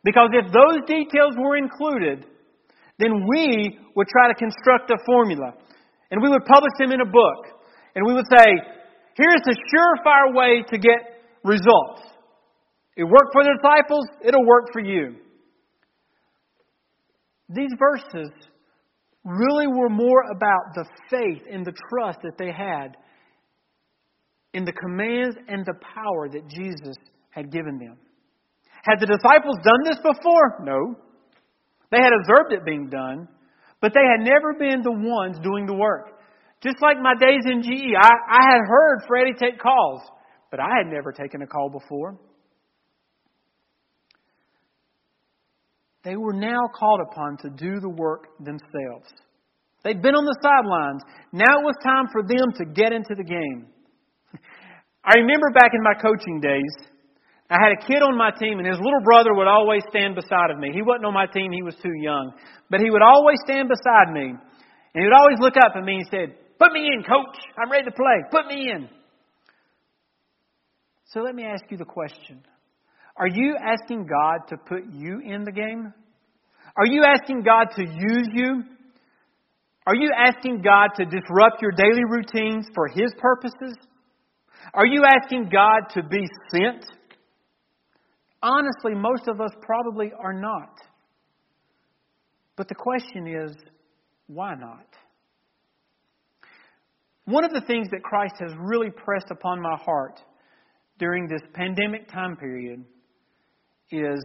because 0.04 0.30
if 0.34 0.52
those 0.54 0.86
details 0.88 1.34
were 1.38 1.58
included, 1.58 2.26
then 3.00 3.26
we 3.28 3.78
would 3.96 4.08
try 4.08 4.28
to 4.28 4.36
construct 4.36 4.92
a 4.92 4.98
formula 5.06 5.54
and 6.12 6.22
we 6.22 6.30
would 6.30 6.46
publish 6.46 6.74
them 6.80 6.92
in 6.92 7.02
a 7.02 7.06
book. 7.06 7.40
And 7.96 8.06
we 8.06 8.14
would 8.14 8.28
say, 8.30 8.46
Here's 9.16 9.42
the 9.46 9.56
surefire 9.72 10.36
way 10.36 10.64
to 10.70 10.78
get 10.78 11.24
results. 11.44 12.02
It 12.98 13.04
worked 13.04 13.32
for 13.32 13.44
the 13.44 13.58
disciples, 13.62 14.06
it'll 14.24 14.46
work 14.46 14.68
for 14.74 14.82
you. 14.82 15.16
These 17.50 17.72
verses 17.80 18.32
really 19.26 19.68
were 19.68 19.90
more 19.90 20.24
about 20.32 20.76
the 20.76 20.86
faith 21.10 21.42
and 21.52 21.66
the 21.66 21.74
trust 21.90 22.20
that 22.24 22.38
they 22.38 22.52
had 22.52 22.96
in 24.54 24.64
the 24.64 24.72
commands 24.72 25.36
and 25.48 25.66
the 25.66 25.74
power 25.94 26.30
that 26.30 26.48
Jesus 26.48 26.96
had 27.32 27.52
given 27.52 27.78
them. 27.78 27.98
Had 28.84 29.00
the 29.00 29.08
disciples 29.08 29.58
done 29.64 29.84
this 29.84 29.98
before? 29.98 30.62
No. 30.62 30.96
They 31.92 31.98
had 31.98 32.14
observed 32.14 32.54
it 32.54 32.64
being 32.66 32.88
done, 32.90 33.28
but 33.82 33.94
they 33.94 34.06
had 34.06 34.24
never 34.24 34.54
been 34.54 34.82
the 34.82 34.92
ones 34.92 35.38
doing 35.44 35.66
the 35.66 35.74
work. 35.74 36.12
Just 36.62 36.78
like 36.82 36.98
my 37.02 37.14
days 37.20 37.44
in 37.46 37.62
GE, 37.62 37.94
I, 38.00 38.10
I 38.10 38.42
had 38.52 38.62
heard 38.68 39.04
Freddie 39.08 39.34
take 39.38 39.60
calls, 39.60 40.02
but 40.52 40.60
I 40.60 40.70
had 40.78 40.88
never 40.88 41.12
taken 41.12 41.42
a 41.42 41.48
call 41.48 41.70
before. 41.70 42.18
They 46.06 46.16
were 46.16 46.34
now 46.34 46.70
called 46.70 47.02
upon 47.02 47.38
to 47.42 47.50
do 47.50 47.82
the 47.82 47.90
work 47.90 48.30
themselves. 48.38 49.10
They'd 49.84 50.02
been 50.02 50.14
on 50.14 50.26
the 50.26 50.38
sidelines. 50.38 51.02
Now 51.34 51.58
it 51.58 51.66
was 51.66 51.74
time 51.82 52.06
for 52.14 52.22
them 52.22 52.54
to 52.62 52.66
get 52.78 52.94
into 52.94 53.18
the 53.18 53.26
game. 53.26 53.74
I 55.04 55.18
remember 55.18 55.50
back 55.50 55.74
in 55.74 55.82
my 55.82 55.98
coaching 55.98 56.40
days, 56.40 56.74
I 57.50 57.58
had 57.58 57.74
a 57.74 57.82
kid 57.86 58.02
on 58.06 58.18
my 58.18 58.30
team, 58.38 58.58
and 58.58 58.66
his 58.66 58.78
little 58.78 59.02
brother 59.02 59.34
would 59.34 59.50
always 59.50 59.82
stand 59.90 60.14
beside 60.14 60.50
of 60.54 60.58
me. 60.58 60.70
He 60.74 60.82
wasn't 60.82 61.06
on 61.06 61.14
my 61.14 61.26
team, 61.26 61.52
he 61.52 61.62
was 61.62 61.76
too 61.82 61.94
young. 61.98 62.34
But 62.70 62.82
he 62.82 62.90
would 62.90 63.06
always 63.06 63.38
stand 63.46 63.70
beside 63.70 64.14
me. 64.14 64.30
And 64.30 64.98
he 64.98 65.06
would 65.06 65.18
always 65.18 65.38
look 65.42 65.58
up 65.58 65.74
at 65.76 65.84
me 65.84 66.06
and 66.06 66.08
said, 66.10 66.38
Put 66.58 66.72
me 66.72 66.86
in, 66.86 67.04
coach. 67.04 67.38
I'm 67.58 67.70
ready 67.70 67.86
to 67.86 67.92
play. 67.92 68.18
Put 68.32 68.48
me 68.48 68.72
in. 68.72 68.90
So 71.14 71.22
let 71.22 71.36
me 71.36 71.46
ask 71.46 71.66
you 71.70 71.78
the 71.78 71.86
question 71.86 72.42
Are 73.18 73.28
you 73.28 73.56
asking 73.62 74.08
God 74.08 74.48
to 74.50 74.58
put 74.58 74.84
you 74.92 75.20
in 75.20 75.44
the 75.44 75.52
game? 75.52 75.94
Are 76.78 76.86
you 76.86 77.04
asking 77.08 77.44
God 77.44 77.68
to 77.76 77.82
use 77.82 78.28
you? 78.34 78.64
Are 79.88 79.96
you 79.96 80.12
asking 80.18 80.62
God 80.62 80.90
to 80.98 81.06
disrupt 81.06 81.62
your 81.62 81.72
daily 81.72 82.04
routines 82.10 82.66
for 82.74 82.88
His 82.88 83.14
purposes? 83.18 83.78
Are 84.74 84.86
you 84.86 85.06
asking 85.06 85.50
God 85.50 85.90
to 85.94 86.04
be 86.04 86.26
sent? 86.52 86.86
Honestly, 88.42 88.94
most 88.94 89.28
of 89.28 89.40
us 89.40 89.52
probably 89.62 90.12
are 90.20 90.34
not. 90.34 90.80
But 92.58 92.68
the 92.68 92.76
question 92.76 93.28
is, 93.28 93.56
why 94.28 94.56
not? 94.56 94.88
One 97.26 97.44
of 97.44 97.52
the 97.52 97.62
things 97.62 97.88
that 97.92 98.04
Christ 98.04 98.36
has 98.40 98.52
really 98.60 98.90
pressed 98.90 99.32
upon 99.32 99.62
my 99.62 99.78
heart 99.78 100.20
during 101.00 101.28
this 101.28 101.42
pandemic 101.54 102.12
time 102.12 102.36
period 102.36 102.84
is 103.92 104.24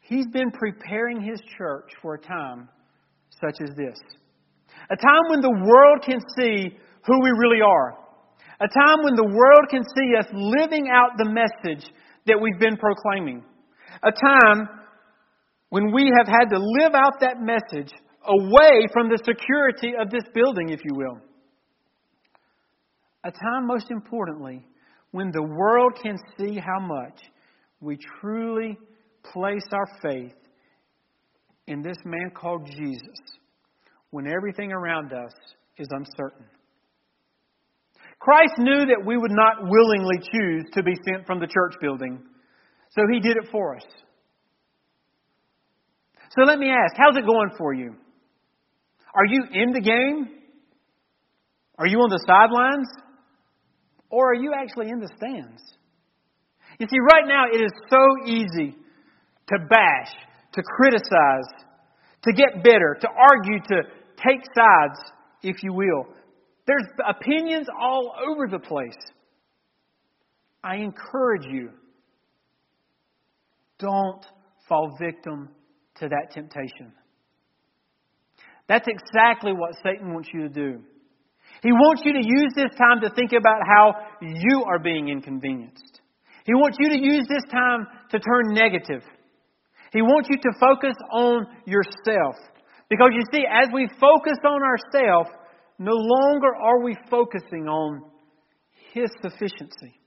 He's 0.00 0.26
been 0.26 0.50
preparing 0.50 1.20
His 1.20 1.40
church 1.56 1.90
for 2.02 2.14
a 2.14 2.20
time 2.20 2.68
such 3.40 3.62
as 3.62 3.74
this. 3.76 3.98
A 4.90 4.96
time 4.96 5.24
when 5.30 5.40
the 5.40 5.50
world 5.50 6.02
can 6.04 6.18
see 6.36 6.76
who 7.06 7.22
we 7.22 7.30
really 7.30 7.62
are. 7.62 7.96
A 8.60 8.68
time 8.68 9.04
when 9.04 9.14
the 9.14 9.24
world 9.24 9.68
can 9.70 9.82
see 9.84 10.16
us 10.18 10.26
living 10.32 10.88
out 10.92 11.16
the 11.16 11.30
message 11.30 11.86
that 12.26 12.38
we've 12.40 12.58
been 12.58 12.76
proclaiming. 12.76 13.44
A 14.02 14.10
time 14.10 14.68
when 15.70 15.92
we 15.92 16.12
have 16.18 16.26
had 16.26 16.50
to 16.50 16.58
live 16.58 16.94
out 16.94 17.20
that 17.20 17.40
message 17.40 17.92
away 18.26 18.86
from 18.92 19.08
the 19.08 19.18
security 19.24 19.92
of 19.98 20.10
this 20.10 20.24
building, 20.34 20.70
if 20.70 20.80
you 20.84 20.94
will. 20.94 21.18
A 23.24 23.30
time, 23.30 23.66
most 23.66 23.90
importantly, 23.90 24.66
when 25.12 25.30
the 25.30 25.42
world 25.42 25.98
can 26.02 26.16
see 26.38 26.58
how 26.58 26.80
much 26.80 27.20
we 27.80 27.98
truly 28.20 28.78
place 29.32 29.66
our 29.72 29.86
faith 30.02 30.34
in 31.66 31.82
this 31.82 31.96
man 32.04 32.30
called 32.34 32.66
Jesus 32.66 33.38
when 34.10 34.26
everything 34.26 34.72
around 34.72 35.12
us 35.12 35.32
is 35.78 35.88
uncertain. 35.90 36.44
Christ 38.18 38.54
knew 38.58 38.86
that 38.86 39.02
we 39.04 39.16
would 39.16 39.30
not 39.30 39.62
willingly 39.62 40.18
choose 40.18 40.64
to 40.74 40.82
be 40.82 40.92
sent 41.06 41.26
from 41.26 41.40
the 41.40 41.46
church 41.46 41.74
building, 41.80 42.20
so 42.90 43.02
he 43.10 43.20
did 43.20 43.36
it 43.36 43.48
for 43.50 43.76
us. 43.76 43.84
So 46.36 46.42
let 46.44 46.58
me 46.58 46.68
ask, 46.68 46.94
how's 46.96 47.16
it 47.16 47.26
going 47.26 47.50
for 47.56 47.72
you? 47.72 47.94
Are 49.14 49.26
you 49.26 49.44
in 49.52 49.72
the 49.72 49.80
game? 49.80 50.28
Are 51.78 51.86
you 51.86 51.98
on 51.98 52.10
the 52.10 52.22
sidelines? 52.26 52.88
Or 54.10 54.32
are 54.32 54.34
you 54.34 54.52
actually 54.54 54.90
in 54.90 55.00
the 55.00 55.08
stands? 55.16 55.60
You 56.80 56.86
see, 56.88 56.98
right 56.98 57.28
now 57.28 57.44
it 57.52 57.62
is 57.62 57.72
so 57.90 58.00
easy 58.26 58.74
to 59.48 59.58
bash, 59.68 60.08
to 60.54 60.62
criticize, 60.62 61.66
to 62.22 62.32
get 62.32 62.64
bitter, 62.64 62.96
to 63.02 63.08
argue, 63.08 63.60
to 63.68 63.82
take 64.16 64.40
sides, 64.56 64.98
if 65.42 65.62
you 65.62 65.74
will. 65.74 66.06
There's 66.66 66.86
opinions 67.06 67.66
all 67.78 68.14
over 68.26 68.46
the 68.50 68.58
place. 68.58 68.96
I 70.64 70.76
encourage 70.76 71.44
you 71.50 71.70
don't 73.78 74.24
fall 74.66 74.96
victim 74.98 75.50
to 75.96 76.08
that 76.08 76.32
temptation. 76.32 76.92
That's 78.68 78.88
exactly 78.88 79.52
what 79.52 79.74
Satan 79.82 80.14
wants 80.14 80.30
you 80.32 80.42
to 80.42 80.48
do. 80.48 80.80
He 81.62 81.72
wants 81.72 82.02
you 82.06 82.14
to 82.14 82.22
use 82.22 82.52
this 82.54 82.70
time 82.78 83.02
to 83.02 83.10
think 83.10 83.32
about 83.32 83.60
how 83.66 83.94
you 84.22 84.64
are 84.66 84.78
being 84.78 85.08
inconvenienced. 85.08 85.99
He 86.44 86.54
wants 86.54 86.78
you 86.80 86.90
to 86.90 86.98
use 86.98 87.26
this 87.28 87.44
time 87.50 87.86
to 88.10 88.18
turn 88.18 88.52
negative. 88.52 89.02
He 89.92 90.02
wants 90.02 90.28
you 90.30 90.38
to 90.38 90.50
focus 90.58 90.94
on 91.12 91.46
yourself. 91.66 92.36
Because 92.88 93.10
you 93.12 93.22
see, 93.32 93.44
as 93.46 93.68
we 93.72 93.88
focus 94.00 94.38
on 94.44 94.60
ourselves, 94.62 95.30
no 95.78 95.94
longer 95.94 96.48
are 96.54 96.82
we 96.82 96.96
focusing 97.08 97.68
on 97.68 98.02
His 98.92 99.10
sufficiency. 99.22 100.00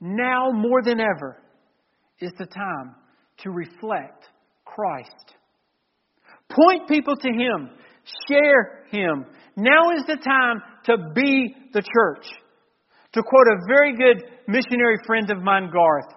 Now 0.00 0.50
more 0.52 0.82
than 0.82 1.00
ever 1.00 1.36
is 2.20 2.32
the 2.38 2.46
time 2.46 2.94
to 3.38 3.50
reflect 3.50 4.28
Christ. 4.64 5.34
Point 6.50 6.88
people 6.88 7.16
to 7.16 7.28
Him. 7.28 7.70
Share 8.28 8.84
Him. 8.90 9.26
Now 9.56 9.90
is 9.96 10.04
the 10.06 10.16
time 10.16 10.62
to 10.84 10.96
be 11.14 11.54
the 11.72 11.82
church. 11.82 12.26
To 13.12 13.22
quote 13.22 13.46
a 13.48 13.66
very 13.66 13.96
good 13.96 14.24
missionary 14.50 14.96
friend 15.06 15.30
of 15.30 15.42
mine, 15.42 15.70
Garth, 15.72 16.12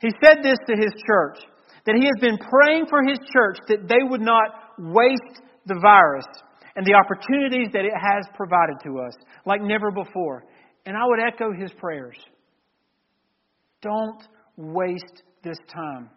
he 0.00 0.10
said 0.24 0.38
this 0.42 0.58
to 0.66 0.74
his 0.74 0.92
church 1.06 1.38
that 1.86 1.96
he 1.96 2.04
has 2.04 2.20
been 2.20 2.38
praying 2.38 2.86
for 2.86 3.02
his 3.06 3.18
church 3.32 3.58
that 3.68 3.88
they 3.88 4.02
would 4.02 4.20
not 4.20 4.78
waste 4.78 5.42
the 5.66 5.78
virus 5.80 6.26
and 6.76 6.86
the 6.86 6.94
opportunities 6.94 7.68
that 7.72 7.84
it 7.84 7.92
has 7.94 8.24
provided 8.34 8.76
to 8.84 8.98
us 9.00 9.14
like 9.46 9.60
never 9.60 9.90
before. 9.90 10.44
And 10.86 10.96
I 10.96 11.00
would 11.04 11.20
echo 11.20 11.52
his 11.52 11.72
prayers. 11.72 12.16
Don't 13.80 14.22
waste 14.56 15.22
this 15.42 15.58
time. 15.72 16.10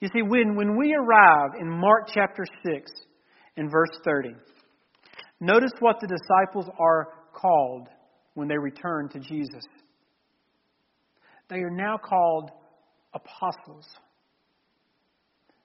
You 0.00 0.08
see, 0.12 0.22
when, 0.22 0.54
when 0.54 0.76
we 0.76 0.94
arrive 0.94 1.50
in 1.60 1.68
Mark 1.68 2.08
chapter 2.12 2.44
6 2.64 2.90
and 3.56 3.70
verse 3.70 3.90
30, 4.04 4.30
notice 5.40 5.72
what 5.80 5.96
the 6.00 6.06
disciples 6.06 6.66
are 6.78 7.08
called 7.32 7.88
when 8.38 8.46
they 8.46 8.56
return 8.56 9.08
to 9.08 9.18
Jesus. 9.18 9.64
They 11.50 11.58
are 11.58 11.74
now 11.74 11.98
called 11.98 12.52
apostles. 13.12 13.84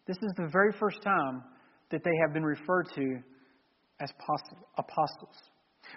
This 0.07 0.17
is 0.17 0.33
the 0.37 0.49
very 0.51 0.73
first 0.79 1.03
time 1.03 1.43
that 1.91 2.03
they 2.03 2.17
have 2.25 2.33
been 2.33 2.43
referred 2.43 2.89
to 2.95 3.19
as 4.01 4.09
apostles. 4.79 5.37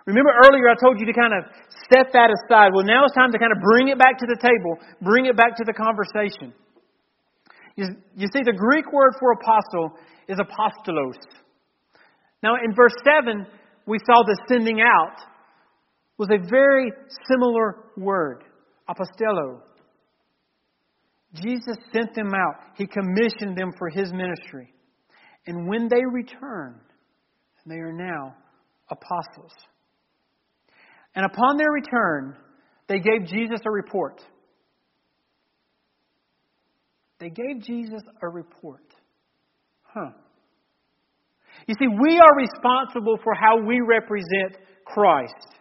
Remember 0.04 0.30
earlier 0.44 0.68
I 0.68 0.74
told 0.78 1.00
you 1.00 1.06
to 1.06 1.14
kind 1.14 1.32
of 1.32 1.48
set 1.88 2.12
that 2.12 2.28
aside. 2.28 2.72
Well, 2.74 2.84
now 2.84 3.06
it's 3.06 3.14
time 3.14 3.32
to 3.32 3.38
kind 3.38 3.52
of 3.52 3.58
bring 3.72 3.88
it 3.88 3.98
back 3.98 4.18
to 4.18 4.26
the 4.26 4.36
table, 4.36 4.76
bring 5.00 5.24
it 5.24 5.36
back 5.36 5.56
to 5.56 5.64
the 5.64 5.72
conversation. 5.72 6.52
You, 7.76 7.88
you 8.14 8.28
see, 8.34 8.42
the 8.44 8.52
Greek 8.52 8.92
word 8.92 9.14
for 9.18 9.32
apostle 9.32 9.96
is 10.28 10.36
apostolos. 10.36 11.16
Now, 12.42 12.56
in 12.62 12.74
verse 12.74 12.94
7, 13.02 13.46
we 13.86 13.98
saw 14.04 14.22
the 14.26 14.36
sending 14.48 14.82
out 14.82 15.16
was 16.18 16.28
a 16.30 16.48
very 16.48 16.90
similar 17.28 17.76
word, 17.96 18.44
apostello. 18.88 19.60
Jesus 21.34 21.76
sent 21.92 22.14
them 22.14 22.32
out. 22.34 22.54
He 22.76 22.86
commissioned 22.86 23.56
them 23.56 23.72
for 23.78 23.88
his 23.90 24.12
ministry. 24.12 24.72
And 25.46 25.68
when 25.68 25.88
they 25.88 26.02
returned, 26.10 26.80
they 27.66 27.76
are 27.76 27.92
now 27.92 28.34
apostles. 28.90 29.52
And 31.14 31.26
upon 31.26 31.56
their 31.56 31.70
return, 31.70 32.36
they 32.88 33.00
gave 33.00 33.26
Jesus 33.26 33.60
a 33.66 33.70
report. 33.70 34.22
They 37.18 37.30
gave 37.30 37.62
Jesus 37.62 38.02
a 38.22 38.28
report. 38.28 38.84
Huh. 39.82 40.10
You 41.66 41.74
see, 41.78 41.88
we 41.88 42.18
are 42.18 42.36
responsible 42.36 43.18
for 43.24 43.34
how 43.34 43.64
we 43.66 43.80
represent 43.80 44.58
Christ. 44.84 45.56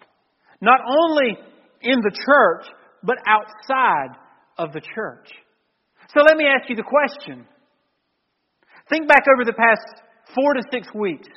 Not 0.62 0.80
only 0.86 1.38
in 1.82 2.00
the 2.00 2.12
church, 2.12 2.66
but 3.04 3.18
outside 3.28 4.18
of 4.58 4.74
the 4.74 4.82
church. 4.82 5.30
So 6.14 6.22
let 6.22 6.38
me 6.38 6.46
ask 6.46 6.70
you 6.70 6.76
the 6.76 6.84
question. 6.84 7.46
Think 8.90 9.08
back 9.08 9.24
over 9.34 9.44
the 9.44 9.54
past 9.54 10.02
four 10.34 10.54
to 10.54 10.62
six 10.72 10.88
weeks. 10.94 11.28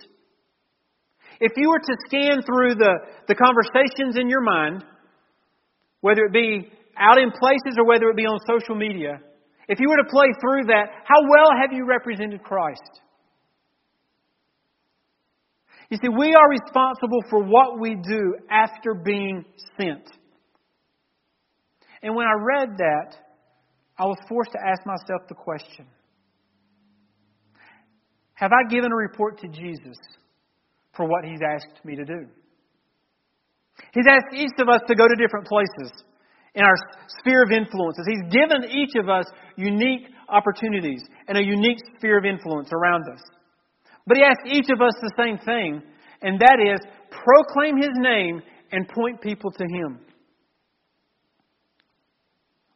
If 1.41 1.53
you 1.57 1.71
were 1.71 1.79
to 1.79 1.97
scan 2.07 2.43
through 2.43 2.75
the, 2.75 2.95
the 3.29 3.35
conversations 3.35 4.19
in 4.19 4.29
your 4.29 4.43
mind, 4.43 4.85
whether 6.01 6.25
it 6.25 6.33
be 6.33 6.71
out 6.97 7.19
in 7.19 7.31
places 7.31 7.79
or 7.79 7.87
whether 7.87 8.11
it 8.11 8.17
be 8.17 8.27
on 8.27 8.39
social 8.47 8.75
media, 8.75 9.21
if 9.69 9.79
you 9.81 9.89
were 9.89 9.97
to 9.97 10.11
play 10.11 10.29
through 10.41 10.65
that, 10.67 10.87
how 11.05 11.21
well 11.29 11.51
have 11.61 11.73
you 11.73 11.87
represented 11.87 12.43
Christ? 12.43 13.01
You 15.91 15.97
see, 16.03 16.09
we 16.09 16.35
are 16.35 16.51
responsible 16.51 17.21
for 17.31 17.43
what 17.43 17.81
we 17.81 17.95
do 17.95 18.35
after 18.51 18.95
being 18.95 19.45
sent. 19.79 20.07
And 22.03 22.15
when 22.15 22.27
I 22.27 22.35
read 22.39 22.77
that, 22.77 23.17
I 23.99 24.05
was 24.05 24.19
forced 24.29 24.53
to 24.53 24.59
ask 24.65 24.87
myself 24.87 25.23
the 25.29 25.35
question 25.35 25.87
Have 28.35 28.53
I 28.53 28.69
given 28.69 28.93
a 28.93 28.97
report 28.97 29.41
to 29.41 29.49
Jesus 29.49 29.97
for 30.95 31.07
what 31.07 31.25
He's 31.25 31.41
asked 31.43 31.85
me 31.85 31.97
to 31.97 32.05
do? 32.05 32.27
He's 33.95 34.07
asked 34.09 34.35
each 34.35 34.53
of 34.61 34.69
us 34.69 34.83
to 34.89 34.95
go 34.95 35.07
to 35.09 35.15
different 35.15 35.47
places 35.47 35.93
in 36.55 36.65
our 36.65 36.75
sphere 37.21 37.43
of 37.45 37.51
influences. 37.51 38.05
He's 38.07 38.33
given 38.33 38.71
each 38.71 38.95
of 38.97 39.09
us 39.09 39.25
unique 39.57 40.09
opportunities 40.29 41.03
and 41.27 41.39
a 41.39 41.43
unique 41.43 41.79
sphere 41.97 42.19
of 42.19 42.25
influence 42.25 42.71
around 42.73 43.05
us. 43.13 43.21
But 44.09 44.17
he 44.17 44.23
asks 44.23 44.43
each 44.47 44.71
of 44.71 44.81
us 44.81 44.95
the 45.03 45.13
same 45.19 45.37
thing, 45.37 45.83
and 46.23 46.41
that 46.41 46.57
is 46.59 46.81
proclaim 47.11 47.77
his 47.77 47.91
name 47.99 48.41
and 48.73 48.89
point 48.89 49.21
people 49.21 49.51
to 49.51 49.65
him. 49.65 50.01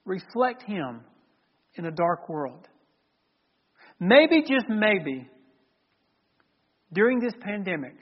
Reflect 0.05 0.63
him 0.63 1.01
in 1.77 1.87
a 1.87 1.91
dark 1.91 2.29
world. 2.29 2.69
Maybe, 3.99 4.43
just 4.43 4.67
maybe, 4.69 5.27
during 6.93 7.19
this 7.19 7.33
pandemic, 7.41 7.95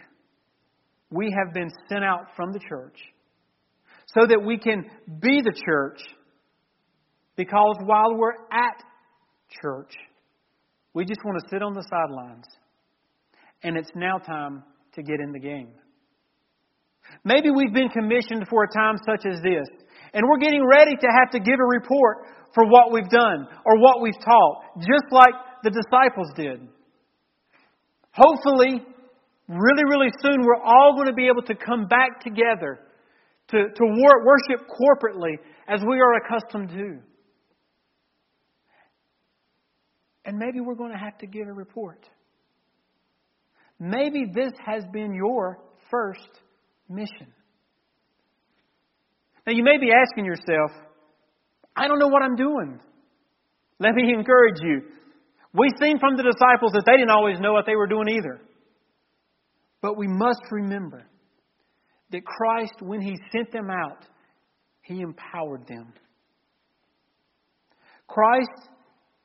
we 1.10 1.32
have 1.38 1.54
been 1.54 1.70
sent 1.88 2.02
out 2.02 2.26
from 2.34 2.50
the 2.50 2.60
church 2.68 2.98
so 4.06 4.26
that 4.26 4.42
we 4.44 4.58
can 4.58 4.84
be 5.20 5.40
the 5.40 5.54
church 5.66 6.00
because 7.36 7.76
while 7.84 8.16
we're 8.16 8.32
at 8.50 8.82
church, 9.62 9.92
we 10.94 11.04
just 11.04 11.20
want 11.24 11.38
to 11.40 11.48
sit 11.48 11.62
on 11.62 11.74
the 11.74 11.84
sidelines 11.88 12.46
and 13.62 13.76
it's 13.76 13.90
now 13.94 14.18
time 14.18 14.62
to 14.94 15.02
get 15.02 15.20
in 15.20 15.32
the 15.32 15.38
game. 15.38 15.68
Maybe 17.24 17.50
we've 17.50 17.72
been 17.72 17.88
commissioned 17.88 18.46
for 18.48 18.64
a 18.64 18.68
time 18.72 18.96
such 19.04 19.26
as 19.26 19.40
this, 19.42 19.66
and 20.14 20.24
we're 20.28 20.38
getting 20.38 20.64
ready 20.66 20.96
to 20.96 21.08
have 21.18 21.30
to 21.32 21.40
give 21.40 21.58
a 21.58 21.66
report 21.66 22.18
for 22.54 22.66
what 22.66 22.92
we've 22.92 23.08
done 23.08 23.46
or 23.64 23.78
what 23.78 24.00
we've 24.00 24.18
taught, 24.24 24.62
just 24.78 25.12
like 25.12 25.34
the 25.62 25.70
disciples 25.70 26.28
did. 26.36 26.60
Hopefully, 28.12 28.84
really, 29.48 29.84
really 29.88 30.10
soon, 30.22 30.42
we're 30.42 30.62
all 30.62 30.94
going 30.94 31.06
to 31.06 31.12
be 31.12 31.28
able 31.28 31.42
to 31.42 31.54
come 31.54 31.86
back 31.86 32.20
together 32.22 32.80
to, 33.48 33.64
to 33.74 33.84
worship 33.84 34.66
corporately 34.68 35.34
as 35.68 35.80
we 35.88 36.00
are 36.00 36.14
accustomed 36.14 36.70
to. 36.70 36.98
And 40.24 40.38
maybe 40.38 40.60
we're 40.60 40.74
going 40.74 40.92
to 40.92 40.98
have 40.98 41.18
to 41.18 41.26
give 41.26 41.48
a 41.48 41.52
report. 41.52 42.08
Maybe 43.80 44.26
this 44.32 44.52
has 44.64 44.84
been 44.92 45.14
your 45.14 45.58
first 45.90 46.28
mission. 46.86 47.32
Now, 49.46 49.54
you 49.54 49.64
may 49.64 49.78
be 49.78 49.90
asking 49.90 50.26
yourself, 50.26 50.70
I 51.74 51.88
don't 51.88 51.98
know 51.98 52.08
what 52.08 52.22
I'm 52.22 52.36
doing. 52.36 52.78
Let 53.78 53.94
me 53.94 54.12
encourage 54.14 54.60
you. 54.62 54.82
We've 55.54 55.72
seen 55.80 55.98
from 55.98 56.16
the 56.16 56.22
disciples 56.22 56.72
that 56.72 56.84
they 56.86 56.92
didn't 56.92 57.10
always 57.10 57.40
know 57.40 57.54
what 57.54 57.64
they 57.66 57.74
were 57.74 57.86
doing 57.86 58.08
either. 58.08 58.42
But 59.80 59.96
we 59.96 60.06
must 60.06 60.42
remember 60.50 61.06
that 62.12 62.24
Christ, 62.24 62.74
when 62.80 63.00
He 63.00 63.16
sent 63.32 63.50
them 63.50 63.70
out, 63.70 64.04
He 64.82 65.00
empowered 65.00 65.66
them. 65.66 65.94
Christ 68.06 68.68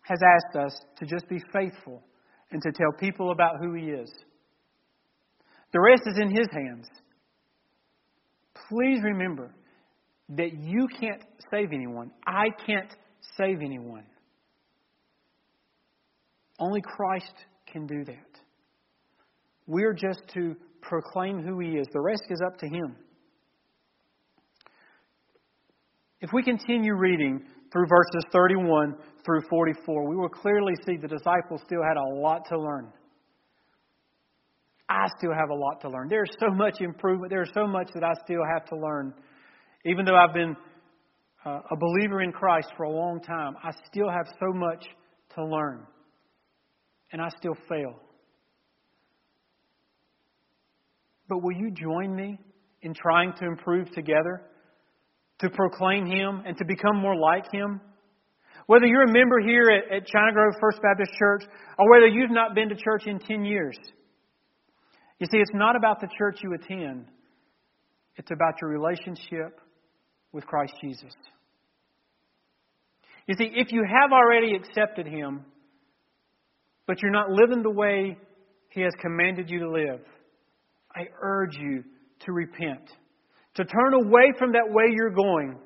has 0.04 0.20
asked 0.24 0.56
us 0.56 0.80
to 0.98 1.06
just 1.06 1.28
be 1.28 1.40
faithful 1.52 2.02
and 2.52 2.62
to 2.62 2.72
tell 2.72 2.94
people 2.98 3.32
about 3.32 3.56
who 3.60 3.74
He 3.74 3.88
is. 3.88 4.10
The 5.76 5.82
rest 5.82 6.04
is 6.06 6.18
in 6.22 6.34
His 6.34 6.48
hands. 6.54 6.88
Please 8.70 9.02
remember 9.04 9.54
that 10.30 10.54
you 10.54 10.88
can't 11.02 11.22
save 11.52 11.74
anyone. 11.74 12.12
I 12.26 12.46
can't 12.66 12.90
save 13.38 13.60
anyone. 13.62 14.06
Only 16.62 16.80
Christ 16.80 17.34
can 17.70 17.86
do 17.88 18.06
that. 18.06 18.40
We're 19.68 19.94
just 19.94 20.22
to 20.36 20.56
proclaim 20.82 21.44
who 21.44 21.60
He 21.60 21.72
is. 21.72 21.88
The 21.92 22.00
rest 22.00 22.24
is 22.30 22.42
up 22.48 22.58
to 22.60 22.68
Him. 22.68 22.96
If 26.22 26.30
we 26.32 26.42
continue 26.42 26.96
reading 26.96 27.44
through 27.74 27.88
verses 27.90 28.24
31 28.32 28.96
through 29.26 29.42
44, 29.50 30.08
we 30.08 30.16
will 30.16 30.30
clearly 30.30 30.76
see 30.86 30.96
the 30.96 31.10
disciples 31.10 31.60
still 31.66 31.84
had 31.84 31.98
a 31.98 32.22
lot 32.22 32.46
to 32.48 32.58
learn. 32.58 32.94
I 34.88 35.08
still 35.18 35.34
have 35.34 35.50
a 35.50 35.56
lot 35.56 35.82
to 35.82 35.90
learn. 35.90 36.08
There's 36.10 36.32
so 36.40 36.54
much 36.54 36.80
improvement. 36.80 37.32
There's 37.32 37.52
so 37.54 37.66
much 37.66 37.90
that 37.94 38.04
I 38.04 38.14
still 38.24 38.44
have 38.54 38.66
to 38.70 38.76
learn. 38.76 39.14
Even 39.84 40.06
though 40.06 40.16
I've 40.16 40.34
been 40.34 40.56
uh, 41.46 41.60
a 41.72 41.76
believer 41.76 42.22
in 42.22 42.32
Christ 42.32 42.68
for 42.78 42.84
a 42.84 42.92
long 42.92 43.20
time, 43.22 43.56
I 43.64 43.72
still 43.88 44.10
have 44.10 44.28
so 44.40 44.54
much 44.54 44.86
to 45.36 45.46
learn. 45.46 45.86
And 47.12 47.22
I 47.22 47.30
still 47.38 47.56
fail. 47.68 48.00
But 51.28 51.42
will 51.42 51.54
you 51.54 51.72
join 51.72 52.16
me 52.16 52.40
in 52.82 52.94
trying 52.94 53.34
to 53.40 53.46
improve 53.46 53.92
together? 53.92 54.44
To 55.40 55.50
proclaim 55.50 56.06
Him 56.06 56.44
and 56.46 56.58
to 56.58 56.66
become 56.66 56.98
more 56.98 57.16
like 57.16 57.52
Him? 57.52 57.82
Whether 58.68 58.86
you're 58.86 59.04
a 59.04 59.12
member 59.12 59.40
here 59.40 59.70
at, 59.70 59.92
at 59.92 60.08
China 60.08 60.32
Grove 60.34 60.54
First 60.62 60.80
Baptist 60.82 61.12
Church 61.18 61.44
or 61.78 61.90
whether 61.92 62.08
you've 62.08 62.32
not 62.32 62.56
been 62.56 62.70
to 62.70 62.76
church 62.76 63.04
in 63.06 63.20
10 63.20 63.44
years. 63.44 63.78
You 65.20 65.28
see, 65.32 65.38
it's 65.38 65.54
not 65.54 65.76
about 65.76 66.02
the 66.02 66.10
church 66.18 66.40
you 66.44 66.54
attend, 66.54 67.06
it's 68.18 68.32
about 68.32 68.56
your 68.62 68.70
relationship 68.70 69.60
with 70.32 70.46
Christ 70.46 70.74
Jesus. 70.82 71.14
You 73.28 73.36
see, 73.36 73.50
if 73.56 73.72
you 73.72 73.84
have 73.84 74.12
already 74.12 74.56
accepted 74.56 75.08
Him, 75.08 75.46
but 76.86 77.02
you're 77.02 77.12
not 77.12 77.30
living 77.30 77.64
the 77.64 77.72
way 77.72 78.18
He 78.70 78.82
has 78.82 78.94
commanded 79.02 79.50
you 79.50 79.60
to 79.60 79.70
live, 79.70 80.02
I 80.96 81.08
urge 81.22 81.56
you 81.58 81.84
to 82.26 82.32
repent, 82.32 82.92
to 83.56 83.66
turn 83.66 83.94
away 83.94 84.32
from 84.38 84.52
that 84.52 84.68
way 84.68 84.86
you're 84.92 85.10
going. 85.10 85.58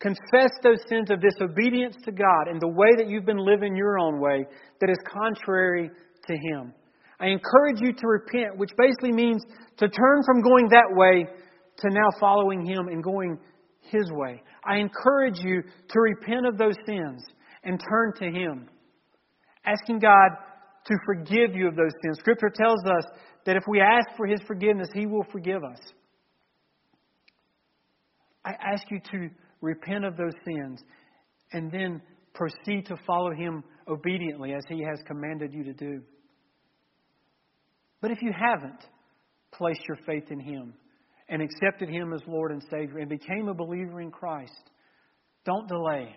Confess 0.00 0.50
those 0.62 0.78
sins 0.88 1.10
of 1.10 1.20
disobedience 1.20 1.96
to 2.04 2.12
God 2.12 2.48
and 2.48 2.60
the 2.60 2.68
way 2.68 2.88
that 2.96 3.08
you've 3.08 3.26
been 3.26 3.44
living 3.44 3.76
your 3.76 3.98
own 3.98 4.18
way 4.18 4.46
that 4.80 4.90
is 4.90 4.96
contrary 5.06 5.90
to 6.26 6.32
Him. 6.32 6.72
I 7.20 7.26
encourage 7.26 7.80
you 7.80 7.92
to 7.92 8.06
repent, 8.06 8.56
which 8.56 8.70
basically 8.78 9.12
means 9.12 9.42
to 9.76 9.88
turn 9.88 10.22
from 10.24 10.40
going 10.40 10.68
that 10.70 10.88
way 10.90 11.26
to 11.78 11.88
now 11.90 12.08
following 12.18 12.64
Him 12.64 12.88
and 12.88 13.04
going 13.04 13.38
His 13.80 14.10
way. 14.10 14.42
I 14.64 14.76
encourage 14.76 15.38
you 15.40 15.62
to 15.62 16.00
repent 16.00 16.46
of 16.46 16.56
those 16.56 16.76
sins 16.86 17.22
and 17.62 17.78
turn 17.78 18.14
to 18.16 18.38
Him, 18.38 18.68
asking 19.66 19.98
God 19.98 20.30
to 20.86 20.94
forgive 21.04 21.54
you 21.54 21.68
of 21.68 21.76
those 21.76 21.92
sins. 22.02 22.18
Scripture 22.20 22.50
tells 22.54 22.82
us 22.86 23.04
that 23.44 23.56
if 23.56 23.64
we 23.68 23.80
ask 23.80 24.16
for 24.16 24.26
His 24.26 24.40
forgiveness, 24.46 24.88
He 24.94 25.04
will 25.04 25.26
forgive 25.30 25.62
us. 25.62 25.78
I 28.46 28.52
ask 28.72 28.84
you 28.90 28.98
to 29.12 29.28
repent 29.60 30.06
of 30.06 30.16
those 30.16 30.32
sins 30.46 30.82
and 31.52 31.70
then 31.70 32.00
proceed 32.32 32.86
to 32.86 32.96
follow 33.06 33.32
Him 33.34 33.62
obediently 33.86 34.54
as 34.54 34.62
He 34.68 34.82
has 34.82 35.00
commanded 35.06 35.52
you 35.52 35.64
to 35.64 35.74
do. 35.74 36.00
But 38.00 38.10
if 38.10 38.22
you 38.22 38.32
haven't 38.32 38.80
placed 39.52 39.82
your 39.88 39.98
faith 40.06 40.30
in 40.30 40.40
Him 40.40 40.74
and 41.28 41.42
accepted 41.42 41.88
Him 41.88 42.12
as 42.12 42.20
Lord 42.26 42.52
and 42.52 42.62
Savior 42.70 42.98
and 42.98 43.08
became 43.08 43.48
a 43.48 43.54
believer 43.54 44.00
in 44.00 44.10
Christ, 44.10 44.70
don't 45.44 45.68
delay. 45.68 46.14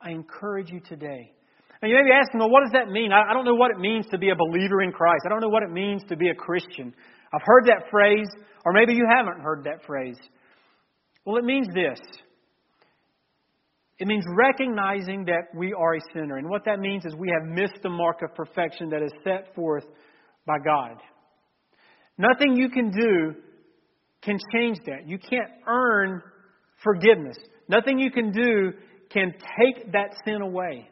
I 0.00 0.10
encourage 0.10 0.70
you 0.70 0.80
today 0.80 1.32
and 1.80 1.90
you 1.90 1.96
may 1.96 2.10
be 2.10 2.12
asking, 2.12 2.40
well, 2.40 2.50
what 2.50 2.62
does 2.64 2.72
that 2.72 2.90
mean? 2.90 3.12
I 3.12 3.32
don't 3.32 3.44
know 3.44 3.54
what 3.54 3.70
it 3.70 3.78
means 3.78 4.06
to 4.10 4.18
be 4.18 4.30
a 4.30 4.34
believer 4.34 4.82
in 4.82 4.90
Christ. 4.90 5.22
I 5.26 5.28
don't 5.28 5.40
know 5.40 5.48
what 5.48 5.62
it 5.62 5.70
means 5.70 6.02
to 6.08 6.16
be 6.16 6.28
a 6.28 6.34
Christian. 6.34 6.92
I've 7.32 7.44
heard 7.44 7.66
that 7.66 7.84
phrase, 7.90 8.26
or 8.64 8.72
maybe 8.72 8.94
you 8.94 9.06
haven't 9.08 9.40
heard 9.40 9.64
that 9.64 9.84
phrase. 9.86 10.18
Well, 11.24 11.36
it 11.36 11.44
means 11.44 11.68
this 11.74 12.00
it 13.98 14.06
means 14.06 14.24
recognizing 14.36 15.24
that 15.24 15.48
we 15.56 15.72
are 15.72 15.94
a 15.94 16.00
sinner. 16.14 16.36
And 16.36 16.48
what 16.48 16.64
that 16.66 16.78
means 16.78 17.04
is 17.04 17.16
we 17.16 17.32
have 17.36 17.48
missed 17.48 17.82
the 17.82 17.88
mark 17.88 18.22
of 18.22 18.32
perfection 18.32 18.88
that 18.90 19.02
is 19.02 19.10
set 19.24 19.52
forth 19.56 19.84
by 20.48 20.58
God. 20.64 20.96
Nothing 22.18 22.56
you 22.56 22.70
can 22.70 22.90
do 22.90 23.34
can 24.22 24.38
change 24.52 24.78
that. 24.86 25.06
You 25.06 25.18
can't 25.18 25.50
earn 25.68 26.20
forgiveness. 26.82 27.36
Nothing 27.68 28.00
you 28.00 28.10
can 28.10 28.32
do 28.32 28.72
can 29.10 29.32
take 29.32 29.92
that 29.92 30.10
sin 30.24 30.40
away. 30.42 30.88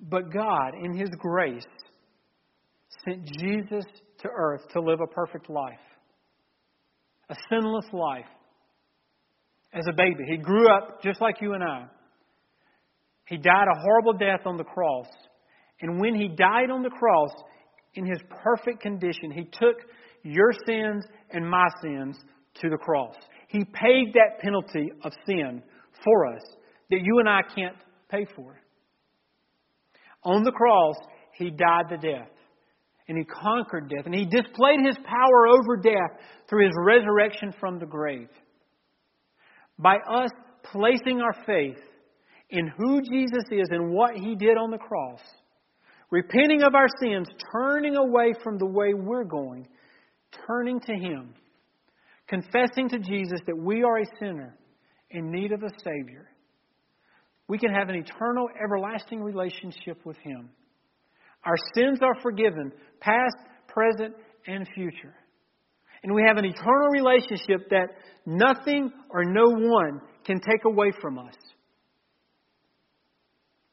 But 0.00 0.32
God, 0.32 0.74
in 0.80 0.96
His 0.96 1.10
grace, 1.18 1.66
sent 3.04 3.24
Jesus 3.40 3.84
to 4.20 4.28
earth 4.28 4.62
to 4.72 4.80
live 4.80 5.00
a 5.00 5.06
perfect 5.06 5.50
life, 5.50 5.74
a 7.28 7.34
sinless 7.50 7.86
life. 7.92 8.26
As 9.72 9.84
a 9.88 9.92
baby, 9.92 10.24
He 10.28 10.36
grew 10.36 10.68
up 10.70 11.02
just 11.02 11.20
like 11.20 11.40
you 11.40 11.54
and 11.54 11.64
I. 11.64 11.86
He 13.26 13.36
died 13.36 13.66
a 13.74 13.80
horrible 13.80 14.12
death 14.12 14.46
on 14.46 14.56
the 14.56 14.64
cross. 14.64 15.06
And 15.80 16.00
when 16.00 16.14
He 16.14 16.28
died 16.28 16.70
on 16.70 16.82
the 16.82 16.90
cross, 16.90 17.30
in 17.94 18.06
His 18.06 18.20
perfect 18.42 18.80
condition, 18.80 19.30
He 19.30 19.44
took 19.44 19.76
your 20.22 20.52
sins 20.66 21.04
and 21.30 21.48
my 21.48 21.66
sins 21.82 22.16
to 22.60 22.68
the 22.68 22.76
cross. 22.76 23.14
He 23.48 23.64
paid 23.64 24.14
that 24.14 24.40
penalty 24.40 24.90
of 25.02 25.12
sin 25.26 25.62
for 26.04 26.34
us 26.34 26.42
that 26.90 27.00
you 27.02 27.18
and 27.18 27.28
I 27.28 27.40
can't 27.54 27.76
pay 28.10 28.26
for. 28.36 28.58
On 30.24 30.42
the 30.42 30.52
cross, 30.52 30.96
He 31.34 31.50
died 31.50 31.86
the 31.90 31.96
death. 31.96 32.30
And 33.08 33.16
He 33.16 33.24
conquered 33.24 33.88
death. 33.88 34.06
And 34.06 34.14
He 34.14 34.24
displayed 34.24 34.80
His 34.84 34.96
power 35.04 35.46
over 35.46 35.76
death 35.76 36.20
through 36.48 36.66
His 36.66 36.74
resurrection 36.84 37.52
from 37.60 37.78
the 37.78 37.86
grave. 37.86 38.28
By 39.78 39.96
us 39.96 40.30
placing 40.72 41.20
our 41.20 41.44
faith 41.44 41.78
in 42.50 42.68
who 42.76 43.02
Jesus 43.02 43.44
is 43.50 43.68
and 43.70 43.90
what 43.90 44.16
He 44.16 44.34
did 44.34 44.56
on 44.56 44.70
the 44.70 44.78
cross, 44.78 45.20
repenting 46.10 46.62
of 46.62 46.74
our 46.74 46.88
sins, 47.00 47.28
turning 47.52 47.96
away 47.96 48.32
from 48.42 48.58
the 48.58 48.66
way 48.66 48.94
we're 48.94 49.24
going, 49.24 49.66
turning 50.46 50.80
to 50.80 50.92
Him, 50.92 51.34
confessing 52.28 52.88
to 52.90 52.98
Jesus 52.98 53.40
that 53.46 53.56
we 53.56 53.82
are 53.82 53.98
a 53.98 54.06
sinner 54.20 54.56
in 55.10 55.30
need 55.30 55.52
of 55.52 55.62
a 55.62 55.70
Savior, 55.84 56.28
we 57.48 57.58
can 57.58 57.72
have 57.72 57.88
an 57.88 57.94
eternal, 57.94 58.48
everlasting 58.62 59.22
relationship 59.22 60.04
with 60.04 60.16
Him. 60.18 60.50
Our 61.44 61.56
sins 61.74 62.00
are 62.02 62.20
forgiven, 62.22 62.72
past, 63.00 63.36
present, 63.68 64.14
and 64.46 64.66
future. 64.74 65.14
And 66.02 66.14
we 66.14 66.22
have 66.26 66.36
an 66.36 66.44
eternal 66.44 66.88
relationship 66.88 67.68
that 67.70 67.88
nothing 68.26 68.90
or 69.10 69.24
no 69.24 69.44
one 69.48 70.00
can 70.24 70.40
take 70.40 70.64
away 70.64 70.90
from 71.00 71.18
us. 71.18 71.34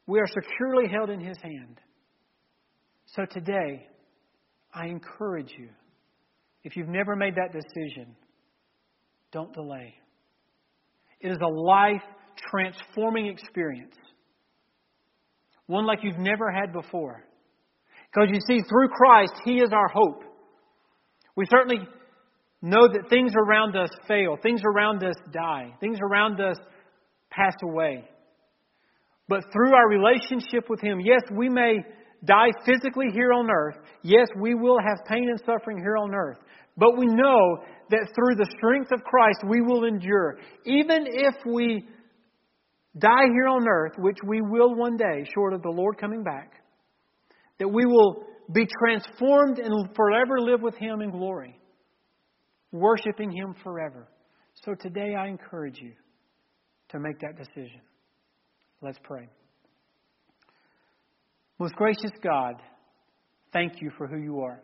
We 0.06 0.20
are 0.20 0.26
securely 0.26 0.88
held 0.88 1.10
in 1.10 1.20
His 1.20 1.36
hand. 1.42 1.80
So 3.14 3.24
today, 3.26 3.86
I 4.72 4.86
encourage 4.86 5.54
you, 5.56 5.68
if 6.64 6.76
you've 6.76 6.88
never 6.88 7.14
made 7.14 7.34
that 7.36 7.52
decision, 7.52 8.16
don't 9.30 9.52
delay. 9.52 9.94
It 11.20 11.28
is 11.28 11.38
a 11.40 11.46
life 11.46 12.02
transforming 12.50 13.26
experience. 13.26 13.94
One 15.66 15.86
like 15.86 16.00
you've 16.02 16.18
never 16.18 16.50
had 16.50 16.72
before. 16.72 17.24
Because 18.12 18.30
you 18.32 18.40
see, 18.48 18.62
through 18.68 18.88
Christ, 18.88 19.32
He 19.44 19.58
is 19.58 19.70
our 19.72 19.88
hope. 19.88 20.22
We 21.36 21.46
certainly 21.48 21.86
know 22.62 22.88
that 22.88 23.08
things 23.10 23.32
around 23.36 23.76
us 23.76 23.90
fail, 24.08 24.36
things 24.42 24.62
around 24.64 25.04
us 25.04 25.16
die, 25.32 25.72
things 25.78 25.98
around 26.02 26.40
us 26.40 26.56
pass 27.30 27.54
away. 27.62 28.08
But 29.28 29.44
through 29.52 29.72
our 29.72 29.88
relationship 29.88 30.68
with 30.68 30.80
Him, 30.80 31.00
yes, 31.00 31.22
we 31.36 31.48
may 31.48 31.78
die 32.24 32.50
physically 32.64 33.06
here 33.12 33.32
on 33.32 33.50
earth. 33.50 33.76
Yes, 34.02 34.28
we 34.38 34.54
will 34.54 34.78
have 34.78 35.04
pain 35.06 35.28
and 35.28 35.40
suffering 35.44 35.78
here 35.78 35.96
on 35.96 36.14
earth. 36.14 36.38
But 36.76 36.96
we 36.96 37.06
know 37.06 37.58
that 37.90 38.08
through 38.14 38.36
the 38.36 38.50
strength 38.56 38.90
of 38.92 39.04
Christ, 39.04 39.40
we 39.48 39.60
will 39.60 39.84
endure. 39.84 40.38
Even 40.64 41.06
if 41.06 41.34
we 41.46 41.86
die 42.98 43.26
here 43.32 43.48
on 43.48 43.66
earth, 43.68 43.92
which 43.98 44.18
we 44.26 44.40
will 44.40 44.74
one 44.74 44.96
day, 44.96 45.24
short 45.34 45.52
of 45.52 45.62
the 45.62 45.70
Lord 45.70 45.98
coming 45.98 46.22
back, 46.22 46.52
that 47.58 47.68
we 47.68 47.84
will 47.86 48.24
be 48.52 48.66
transformed 48.78 49.58
and 49.58 49.88
forever 49.94 50.40
live 50.40 50.62
with 50.62 50.76
Him 50.76 51.00
in 51.00 51.10
glory, 51.10 51.58
worshiping 52.72 53.30
Him 53.30 53.54
forever. 53.62 54.08
So 54.64 54.74
today 54.74 55.14
I 55.14 55.28
encourage 55.28 55.78
you 55.80 55.92
to 56.90 56.98
make 56.98 57.18
that 57.20 57.36
decision. 57.36 57.80
Let's 58.82 58.98
pray. 59.02 59.28
Most 61.58 61.74
gracious 61.74 62.10
God, 62.22 62.54
thank 63.52 63.80
you 63.80 63.90
for 63.96 64.06
who 64.06 64.18
you 64.18 64.40
are. 64.40 64.60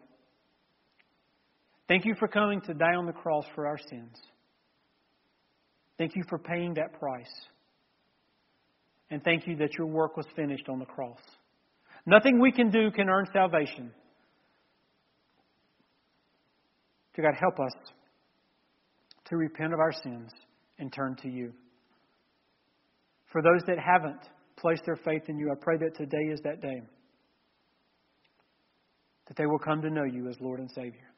Thank 1.88 2.04
you 2.04 2.14
for 2.18 2.28
coming 2.28 2.60
to 2.62 2.74
die 2.74 2.94
on 2.96 3.06
the 3.06 3.12
cross 3.12 3.44
for 3.54 3.66
our 3.66 3.78
sins. 3.78 4.16
Thank 5.98 6.16
you 6.16 6.22
for 6.28 6.38
paying 6.38 6.74
that 6.74 6.98
price. 6.98 7.32
And 9.10 9.22
thank 9.22 9.46
you 9.46 9.56
that 9.56 9.70
your 9.76 9.86
work 9.86 10.16
was 10.16 10.26
finished 10.36 10.68
on 10.68 10.78
the 10.78 10.84
cross. 10.84 11.18
Nothing 12.06 12.40
we 12.40 12.52
can 12.52 12.70
do 12.70 12.90
can 12.90 13.08
earn 13.08 13.26
salvation. 13.32 13.90
To 17.16 17.22
God, 17.22 17.34
help 17.38 17.58
us 17.58 17.72
to 19.26 19.36
repent 19.36 19.72
of 19.72 19.80
our 19.80 19.92
sins 19.92 20.30
and 20.78 20.92
turn 20.92 21.16
to 21.22 21.28
you. 21.28 21.52
For 23.32 23.42
those 23.42 23.62
that 23.66 23.78
haven't 23.78 24.22
placed 24.60 24.82
their 24.84 24.96
faith 24.96 25.22
in 25.28 25.38
you, 25.38 25.50
I 25.50 25.54
pray 25.60 25.76
that 25.78 25.96
today 25.96 26.32
is 26.32 26.40
that 26.42 26.60
day. 26.60 26.82
That 29.28 29.36
they 29.36 29.46
will 29.46 29.58
come 29.58 29.80
to 29.82 29.90
know 29.90 30.04
you 30.04 30.28
as 30.28 30.36
Lord 30.40 30.60
and 30.60 30.70
Savior. 30.74 31.08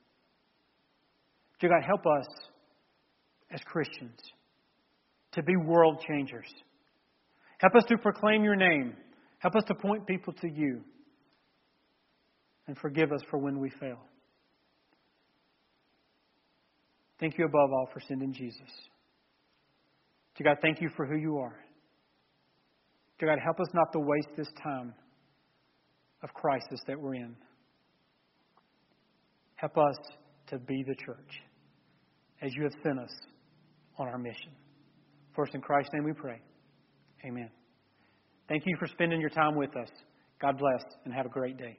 Dear 1.60 1.70
God, 1.70 1.86
help 1.86 2.00
us 2.06 2.26
as 3.52 3.60
Christians 3.64 4.18
to 5.32 5.42
be 5.42 5.56
world 5.56 6.02
changers. 6.06 6.46
Help 7.58 7.74
us 7.74 7.84
to 7.88 7.96
proclaim 7.96 8.42
your 8.44 8.56
name. 8.56 8.94
Help 9.38 9.54
us 9.56 9.64
to 9.68 9.74
point 9.74 10.06
people 10.06 10.32
to 10.40 10.48
you. 10.48 10.82
And 12.66 12.76
forgive 12.78 13.12
us 13.12 13.20
for 13.30 13.38
when 13.38 13.58
we 13.58 13.70
fail. 13.80 13.98
Thank 17.18 17.38
you 17.38 17.44
above 17.44 17.72
all 17.72 17.88
for 17.92 18.00
sending 18.00 18.32
Jesus. 18.32 18.60
To 20.36 20.44
God, 20.44 20.56
thank 20.60 20.80
you 20.80 20.90
for 20.96 21.06
who 21.06 21.16
you 21.16 21.38
are. 21.38 21.56
To 23.22 23.26
God, 23.26 23.38
help 23.38 23.60
us 23.60 23.68
not 23.72 23.92
to 23.92 24.00
waste 24.00 24.30
this 24.36 24.48
time 24.64 24.92
of 26.24 26.34
crisis 26.34 26.80
that 26.88 27.00
we're 27.00 27.14
in. 27.14 27.36
Help 29.54 29.78
us 29.78 29.94
to 30.48 30.58
be 30.58 30.82
the 30.88 30.96
church 30.96 31.40
as 32.42 32.52
you 32.56 32.64
have 32.64 32.72
sent 32.82 32.98
us 32.98 33.12
on 33.96 34.08
our 34.08 34.18
mission. 34.18 34.50
First, 35.36 35.54
in 35.54 35.60
Christ's 35.60 35.92
name 35.94 36.02
we 36.02 36.12
pray. 36.14 36.42
Amen. 37.24 37.48
Thank 38.48 38.64
you 38.66 38.74
for 38.80 38.88
spending 38.88 39.20
your 39.20 39.30
time 39.30 39.54
with 39.54 39.70
us. 39.76 39.88
God 40.40 40.58
bless 40.58 40.82
and 41.04 41.14
have 41.14 41.26
a 41.26 41.28
great 41.28 41.56
day. 41.56 41.78